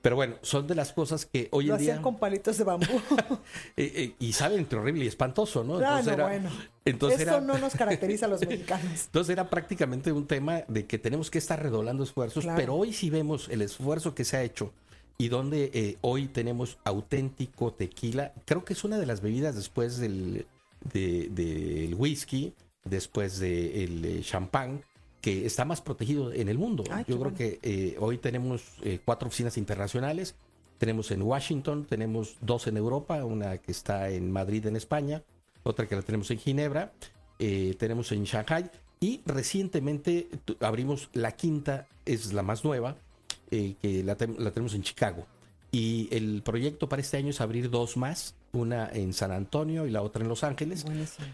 [0.02, 2.02] Pero bueno, son de las cosas que hoy en día.
[2.02, 2.88] con palitos de bambú.
[3.76, 5.80] Eh, y saben entre horrible y espantoso, ¿no?
[5.80, 6.50] Entonces era, bueno.
[6.86, 9.06] Entonces Esto no nos caracteriza a los mexicanos.
[9.06, 13.10] Entonces era prácticamente un tema de que tenemos que estar redolando esfuerzos, pero hoy sí
[13.10, 14.72] vemos el esfuerzo que se ha hecho
[15.18, 18.32] y donde hoy tenemos auténtico tequila.
[18.46, 20.46] Creo que es una de las bebidas después del,
[20.94, 22.54] del whisky
[22.84, 24.84] después del de eh, champán,
[25.22, 26.84] que está más protegido en el mundo.
[27.08, 30.36] Yo creo que eh, hoy tenemos eh, cuatro oficinas internacionales.
[30.78, 35.24] Tenemos en Washington, tenemos dos en Europa, una que está en Madrid, en España,
[35.64, 36.92] otra que la tenemos en Ginebra,
[37.38, 38.70] tenemos en Shanghai
[39.00, 40.28] y recientemente
[40.60, 42.98] abrimos la quinta, es la más nueva,
[43.50, 45.26] que la, la tenemos en Chicago.
[45.72, 49.92] Y el proyecto para este año es abrir dos más una en San Antonio y
[49.92, 50.86] la otra en Los Ángeles.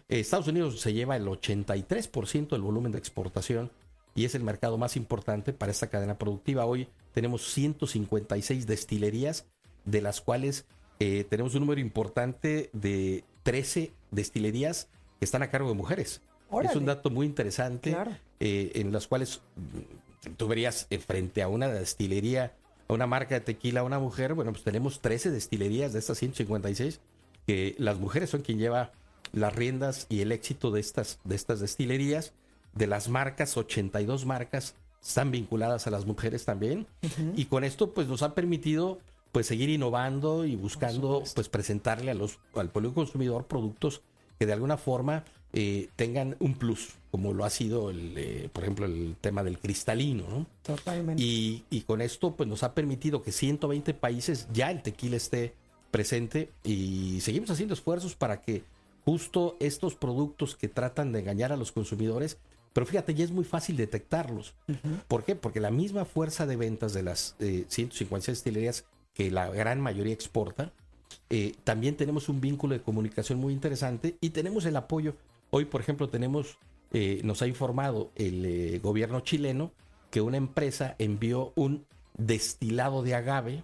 [0.08, 3.72] Eh, Estados Unidos se lleva el 83% del volumen de exportación
[4.16, 6.66] y es el mercado más importante para esta cadena productiva.
[6.66, 9.46] Hoy tenemos 156 destilerías,
[9.86, 10.66] de las cuales
[11.00, 14.88] eh, tenemos un número importante de 13 destilerías
[15.20, 16.22] que están a cargo de mujeres.
[16.64, 17.96] Es un dato muy interesante
[18.40, 22.54] eh, en las cuales mm, tú verías frente a una destilería
[22.94, 27.00] una marca de tequila a una mujer, bueno, pues tenemos 13 destilerías de estas 156
[27.46, 28.92] que las mujeres son quien lleva
[29.32, 32.34] las riendas y el éxito de estas, de estas destilerías.
[32.74, 36.86] De las marcas, 82 marcas están vinculadas a las mujeres también.
[37.36, 39.00] Y con esto, pues nos ha permitido
[39.32, 44.02] pues seguir innovando y buscando pues presentarle a los, al público consumidor productos
[44.38, 45.24] que de alguna forma
[45.54, 49.60] eh, tengan un plus, como lo ha sido, el, eh, por ejemplo, el tema del
[49.60, 50.26] cristalino.
[50.30, 50.46] ¿no?
[50.64, 51.22] Totalmente.
[51.22, 55.54] Y, y, con esto pues nos ha permitido que 120 países ya el tequila esté
[55.92, 58.64] presente y seguimos haciendo esfuerzos para que
[59.06, 62.38] justo estos productos que tratan de engañar a los consumidores,
[62.74, 64.54] pero fíjate, ya es muy fácil detectarlos.
[65.08, 65.36] ¿Por qué?
[65.36, 70.14] Porque la misma fuerza de ventas de las eh, 156 destilerías que la gran mayoría
[70.14, 70.72] exporta,
[71.30, 75.16] eh, también tenemos un vínculo de comunicación muy interesante y tenemos el apoyo.
[75.50, 76.58] Hoy, por ejemplo, tenemos,
[76.92, 79.72] eh, nos ha informado el eh, gobierno chileno
[80.10, 81.86] que una empresa envió un
[82.18, 83.64] destilado de agave,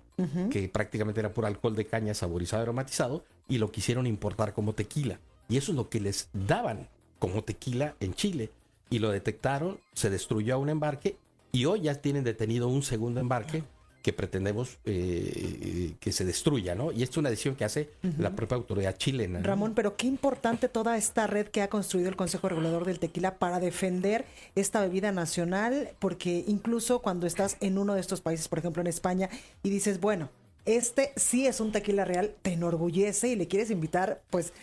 [0.50, 5.20] que prácticamente era por alcohol de caña saborizado aromatizado, y lo quisieron importar como tequila.
[5.50, 6.88] Y eso es lo que les daban
[7.20, 8.52] como tequila en Chile.
[8.90, 11.18] Y lo detectaron, se destruyó un embarque
[11.52, 13.64] y hoy ya tienen detenido un segundo embarque
[14.06, 16.92] que pretendemos eh, que se destruya, ¿no?
[16.92, 17.90] Y esto es una decisión que hace
[18.20, 19.40] la propia autoridad chilena.
[19.42, 23.40] Ramón, pero qué importante toda esta red que ha construido el Consejo Regulador del Tequila
[23.40, 28.60] para defender esta bebida nacional, porque incluso cuando estás en uno de estos países, por
[28.60, 29.28] ejemplo en España,
[29.64, 30.30] y dices, bueno,
[30.66, 34.54] este sí es un tequila real, te enorgullece y le quieres invitar, pues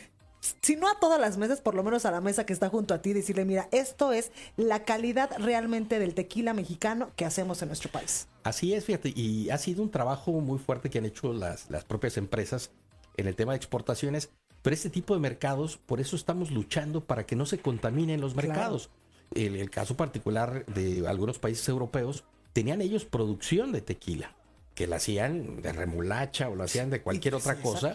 [0.60, 2.94] si no a todas las mesas, por lo menos a la mesa que está junto
[2.94, 7.68] a ti, decirle, mira, esto es la calidad realmente del tequila mexicano que hacemos en
[7.68, 8.26] nuestro país.
[8.42, 11.84] Así es, fíjate, y ha sido un trabajo muy fuerte que han hecho las, las
[11.84, 12.70] propias empresas
[13.16, 14.30] en el tema de exportaciones,
[14.62, 18.34] pero este tipo de mercados, por eso estamos luchando para que no se contaminen los
[18.34, 18.90] mercados.
[19.34, 24.34] El, el caso particular de algunos países europeos, tenían ellos producción de tequila
[24.82, 27.94] que la hacían de remolacha o lo hacían de cualquier otra cosa.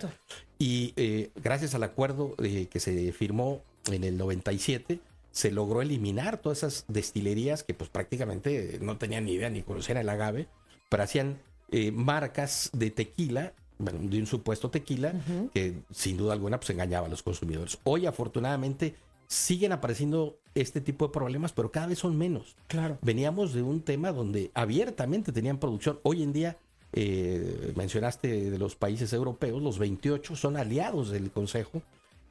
[0.57, 3.61] Y eh, gracias al acuerdo eh, que se firmó
[3.91, 9.33] en el 97, se logró eliminar todas esas destilerías que pues prácticamente no tenían ni
[9.33, 10.47] idea ni conocían el agave,
[10.87, 11.41] pero hacían
[11.73, 15.13] eh, marcas de tequila, bueno, de un supuesto tequila,
[15.53, 17.79] que sin duda alguna pues engañaba a los consumidores.
[17.83, 18.95] Hoy afortunadamente
[19.27, 22.55] siguen apareciendo este tipo de problemas, pero cada vez son menos.
[22.67, 22.97] Claro.
[23.01, 25.99] Veníamos de un tema donde abiertamente tenían producción.
[26.03, 26.57] Hoy en día
[26.93, 31.81] eh, mencionaste de los países europeos, los 28 son aliados del Consejo,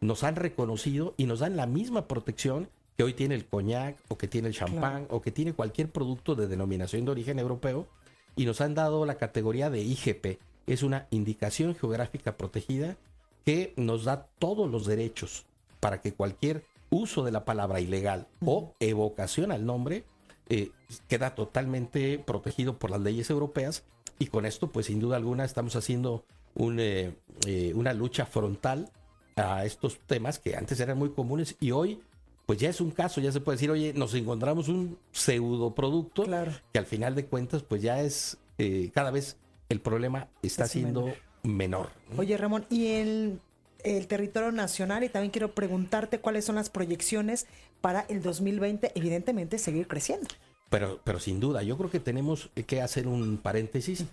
[0.00, 4.16] nos han reconocido y nos dan la misma protección que hoy tiene el coñac o
[4.16, 7.86] que tiene el champán o que tiene cualquier producto de denominación de origen europeo
[8.34, 10.38] y nos han dado la categoría de IGP.
[10.66, 12.96] Es una indicación geográfica protegida
[13.44, 15.44] que nos da todos los derechos
[15.80, 20.04] para que cualquier uso de la palabra ilegal o evocación al nombre
[20.48, 20.70] eh,
[21.09, 23.84] queda totalmente protegido por las leyes europeas
[24.18, 27.14] y con esto, pues sin duda alguna, estamos haciendo un, eh,
[27.46, 28.90] eh, una lucha frontal
[29.36, 32.00] a estos temas que antes eran muy comunes y hoy,
[32.46, 36.24] pues ya es un caso, ya se puede decir, oye, nos encontramos un pseudo producto
[36.72, 38.38] que al final de cuentas, pues ya es
[38.94, 39.36] cada vez
[39.68, 41.12] el problema está siendo
[41.42, 41.90] menor.
[42.16, 43.40] Oye, Ramón, y el,
[43.84, 47.46] el territorio nacional, y también quiero preguntarte cuáles son las proyecciones
[47.80, 50.28] para el 2020, evidentemente seguir creciendo.
[50.70, 54.04] Pero, pero sin duda, yo creo que tenemos que hacer un paréntesis.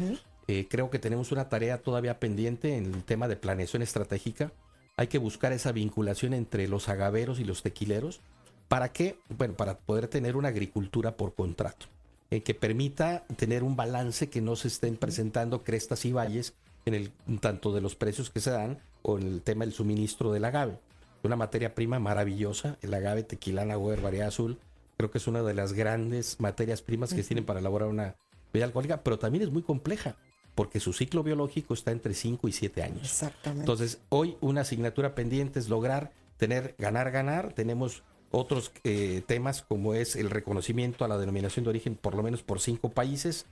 [0.47, 4.51] Eh, creo que tenemos una tarea todavía pendiente en el tema de planeación estratégica.
[4.97, 8.21] Hay que buscar esa vinculación entre los agaveros y los tequileros.
[8.67, 9.17] ¿Para qué?
[9.29, 11.87] Bueno, para poder tener una agricultura por contrato,
[12.29, 16.53] eh, que permita tener un balance que no se estén presentando crestas y valles
[16.85, 20.31] en el tanto de los precios que se dan o en el tema del suministro
[20.31, 20.77] del agave.
[21.23, 24.59] Una materia prima maravillosa, el agave tequilana Weber variedad azul,
[25.03, 28.15] creo que es una de las grandes materias primas que tienen para elaborar una
[28.53, 30.15] bebida alcohólica, pero también es muy compleja
[30.55, 33.01] porque su ciclo biológico está entre 5 y 7 años.
[33.01, 33.63] Exactamente.
[33.63, 39.93] Entonces, hoy una asignatura pendiente es lograr tener ganar ganar, tenemos otros eh, temas como
[39.93, 43.45] es el reconocimiento a la denominación de origen por lo menos por cinco países,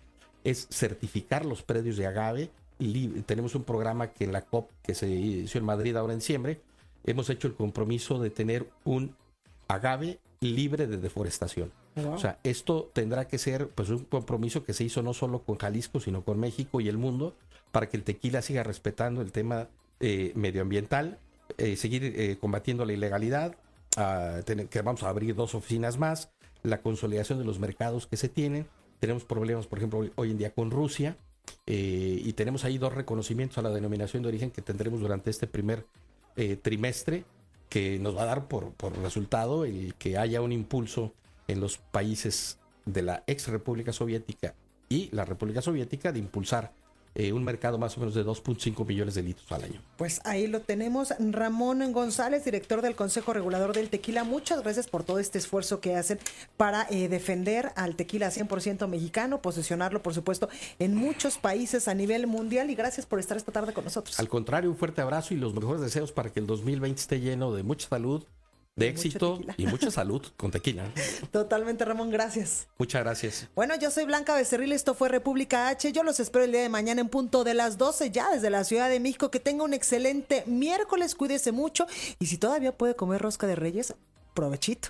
[0.46, 2.50] es certificar los predios de agave,
[3.26, 6.62] tenemos un programa que en la COP que se hizo en Madrid ahora en diciembre,
[7.04, 9.18] hemos hecho el compromiso de tener un
[9.68, 11.72] agave libre de deforestación.
[11.96, 15.58] O sea, esto tendrá que ser pues un compromiso que se hizo no solo con
[15.58, 17.36] Jalisco, sino con México y el mundo,
[17.72, 19.70] para que el tequila siga respetando el tema
[20.00, 21.20] eh, medioambiental,
[21.58, 23.56] eh, seguir eh, combatiendo la ilegalidad,
[24.70, 26.30] que vamos a abrir dos oficinas más,
[26.64, 28.66] la consolidación de los mercados que se tienen.
[29.00, 31.18] Tenemos problemas, por ejemplo, hoy en día con Rusia,
[31.66, 35.86] y tenemos ahí dos reconocimientos a la denominación de origen que tendremos durante este primer
[36.62, 37.26] trimestre
[37.72, 41.14] que nos va a dar por, por resultado el que haya un impulso
[41.48, 44.56] en los países de la ex República Soviética
[44.90, 46.74] y la República Soviética de impulsar
[47.14, 49.82] eh, un mercado más o menos de 2.5 millones de litros al año.
[49.98, 51.14] Pues ahí lo tenemos.
[51.20, 55.96] Ramón González, director del Consejo Regulador del Tequila, muchas gracias por todo este esfuerzo que
[55.96, 56.20] hacen
[56.58, 60.50] para eh, defender al tequila 100% mexicano, posicionarlo, por supuesto,
[60.80, 64.20] en muchos países a nivel mundial y gracias por estar esta tarde con nosotros.
[64.20, 67.54] Al contrario, un fuerte abrazo y los mejores deseos para que el 2020 esté lleno
[67.54, 68.26] de mucha salud,
[68.76, 70.92] de éxito y mucha salud con tequila.
[71.32, 72.68] Totalmente, Ramón, gracias.
[72.78, 73.48] Muchas gracias.
[73.56, 75.92] Bueno, yo soy Blanca Becerril, esto fue República H.
[75.92, 78.64] Yo los espero el día de mañana en punto de las 12 ya desde la
[78.64, 79.32] Ciudad de México.
[79.32, 81.86] Que tenga un excelente miércoles, cuídese mucho
[82.20, 83.94] y si todavía puede comer rosca de reyes,
[84.34, 84.90] provechito.